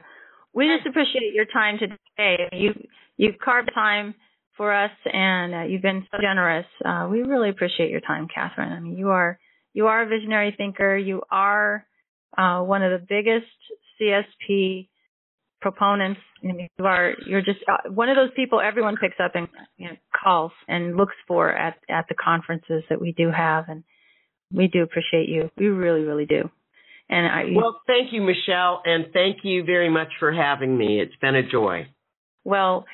we 0.55 0.69
just 0.75 0.87
appreciate 0.87 1.35
your 1.35 1.47
time 1.47 1.79
today. 1.79 2.49
You 2.53 2.73
you've 3.17 3.39
carved 3.39 3.71
time 3.75 4.15
for 4.61 4.75
us, 4.75 4.91
and 5.11 5.55
uh, 5.55 5.63
you've 5.63 5.81
been 5.81 6.07
so 6.11 6.19
generous. 6.21 6.67
Uh, 6.85 7.09
we 7.11 7.23
really 7.23 7.49
appreciate 7.49 7.91
your 7.91 8.03
time, 8.03 8.29
Catherine. 8.33 8.71
I 8.71 8.79
mean, 8.79 8.99
you 8.99 9.09
are 9.09 9.39
you 9.73 9.87
are 9.87 10.03
a 10.03 10.07
visionary 10.07 10.55
thinker. 10.55 10.99
You 10.99 11.23
are 11.31 11.87
uh, 12.37 12.61
one 12.61 12.83
of 12.83 12.91
the 12.91 13.07
biggest 13.09 13.47
CSP 13.99 14.91
proponents. 15.63 16.21
You 16.43 16.85
are 16.85 17.15
you're 17.27 17.41
just 17.41 17.61
uh, 17.67 17.89
one 17.89 18.11
of 18.11 18.17
those 18.17 18.33
people 18.37 18.61
everyone 18.61 18.97
picks 19.01 19.17
up 19.19 19.33
and 19.35 19.49
you 19.79 19.89
know, 19.89 19.97
calls 20.23 20.53
and 20.69 20.95
looks 20.95 21.17
for 21.27 21.51
at 21.51 21.77
at 21.89 22.05
the 22.11 22.15
conferences 22.15 22.83
that 22.91 23.01
we 23.01 23.13
do 23.13 23.31
have, 23.35 23.65
and 23.71 23.83
we 24.53 24.67
do 24.67 24.83
appreciate 24.83 25.31
you. 25.31 25.51
We 25.57 25.69
really, 25.69 26.03
really 26.03 26.27
do. 26.27 26.51
And 27.09 27.27
I 27.27 27.45
well, 27.57 27.81
thank 27.87 28.13
you, 28.13 28.21
Michelle, 28.21 28.83
and 28.85 29.07
thank 29.15 29.39
you 29.43 29.65
very 29.65 29.89
much 29.89 30.09
for 30.19 30.31
having 30.31 30.77
me. 30.77 31.01
It's 31.01 31.17
been 31.17 31.35
a 31.35 31.51
joy. 31.51 31.87
Well, 32.45 32.85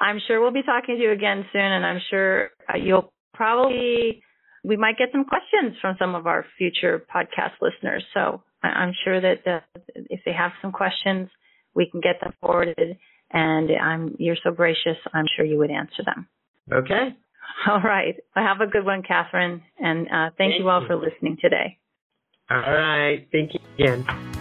I'm 0.00 0.20
sure 0.26 0.40
we'll 0.40 0.52
be 0.52 0.62
talking 0.62 0.96
to 0.96 1.02
you 1.02 1.12
again 1.12 1.44
soon, 1.52 1.62
and 1.62 1.84
I'm 1.84 2.00
sure 2.10 2.50
uh, 2.68 2.76
you'll 2.76 3.12
probably 3.34 4.22
we 4.64 4.76
might 4.76 4.98
get 4.98 5.08
some 5.12 5.24
questions 5.24 5.76
from 5.80 5.96
some 5.98 6.14
of 6.14 6.26
our 6.26 6.44
future 6.58 7.04
podcast 7.14 7.52
listeners. 7.60 8.04
So 8.12 8.42
I'm 8.62 8.92
sure 9.04 9.20
that 9.20 9.46
uh, 9.46 9.60
if 9.94 10.20
they 10.24 10.32
have 10.32 10.50
some 10.60 10.72
questions, 10.72 11.28
we 11.74 11.88
can 11.88 12.00
get 12.00 12.20
them 12.20 12.32
forwarded. 12.40 12.98
And 13.32 13.70
I'm 13.80 14.16
you're 14.18 14.36
so 14.42 14.50
gracious. 14.50 14.96
I'm 15.14 15.26
sure 15.36 15.44
you 15.44 15.58
would 15.58 15.70
answer 15.70 16.02
them. 16.04 16.28
Okay. 16.72 17.16
All 17.68 17.80
right. 17.80 18.16
Well, 18.34 18.44
have 18.44 18.60
a 18.60 18.70
good 18.70 18.84
one, 18.84 19.02
Catherine, 19.02 19.62
and 19.78 20.06
uh, 20.08 20.10
thank, 20.10 20.52
thank 20.52 20.54
you 20.58 20.68
all 20.68 20.82
you. 20.82 20.86
for 20.88 20.96
listening 20.96 21.38
today. 21.40 21.78
All 22.50 22.58
right. 22.58 23.26
Thank 23.32 23.52
you 23.54 23.60
again. 23.78 24.35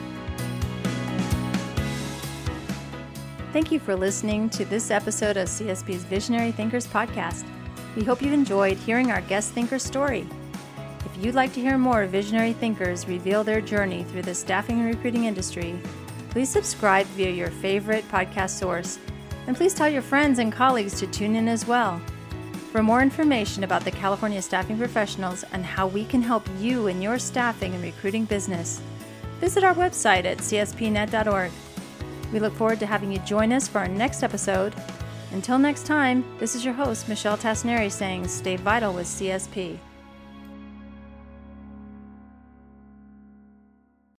Thank 3.56 3.72
you 3.72 3.80
for 3.80 3.96
listening 3.96 4.50
to 4.50 4.66
this 4.66 4.92
episode 4.92 5.38
of 5.38 5.48
CSP's 5.48 6.04
Visionary 6.04 6.52
Thinkers 6.52 6.86
podcast. 6.86 7.46
We 7.96 8.04
hope 8.04 8.22
you 8.22 8.34
enjoyed 8.34 8.76
hearing 8.76 9.12
our 9.12 9.22
guest 9.22 9.54
thinker's 9.54 9.82
story. 9.82 10.28
If 11.06 11.24
you'd 11.24 11.36
like 11.36 11.54
to 11.54 11.62
hear 11.62 11.78
more 11.78 12.06
visionary 12.06 12.52
thinkers 12.52 13.08
reveal 13.08 13.46
their 13.46 13.62
journey 13.62 14.04
through 14.04 14.24
the 14.24 14.36
staffing 14.36 14.82
and 14.82 14.94
recruiting 14.94 15.24
industry, 15.24 15.80
please 16.32 16.50
subscribe 16.50 17.06
via 17.16 17.30
your 17.30 17.50
favorite 17.50 18.06
podcast 18.10 18.50
source, 18.50 19.00
and 19.48 19.56
please 19.56 19.74
tell 19.74 19.88
your 19.88 20.02
friends 20.02 20.40
and 20.40 20.52
colleagues 20.52 21.00
to 21.00 21.08
tune 21.08 21.38
in 21.38 21.48
as 21.48 21.66
well. 21.66 22.02
For 22.74 22.84
more 22.84 23.02
information 23.02 23.64
about 23.64 23.86
the 23.86 23.92
California 23.92 24.42
staffing 24.42 24.78
professionals 24.78 25.46
and 25.54 25.64
how 25.64 25.88
we 25.88 26.04
can 26.04 26.22
help 26.22 26.46
you 26.60 26.88
in 26.88 27.02
your 27.02 27.18
staffing 27.18 27.74
and 27.74 27.82
recruiting 27.82 28.26
business, 28.26 28.82
visit 29.40 29.64
our 29.64 29.74
website 29.74 30.26
at 30.26 30.40
cspnet.org. 30.40 31.52
We 32.36 32.42
look 32.42 32.54
forward 32.56 32.82
to 32.82 32.86
having 32.86 33.14
you 33.14 33.20
join 33.20 33.54
us 33.54 33.66
for 33.70 33.80
our 33.80 33.88
next 33.88 34.22
episode. 34.22 34.76
Until 35.32 35.58
next 35.58 35.86
time, 35.86 36.26
this 36.38 36.54
is 36.54 36.66
your 36.66 36.74
host, 36.74 37.08
Michelle 37.08 37.38
Tasneri, 37.38 37.90
saying 37.90 38.28
stay 38.28 38.58
vital 38.58 38.94
with 38.94 39.08
CSP. 39.08 39.78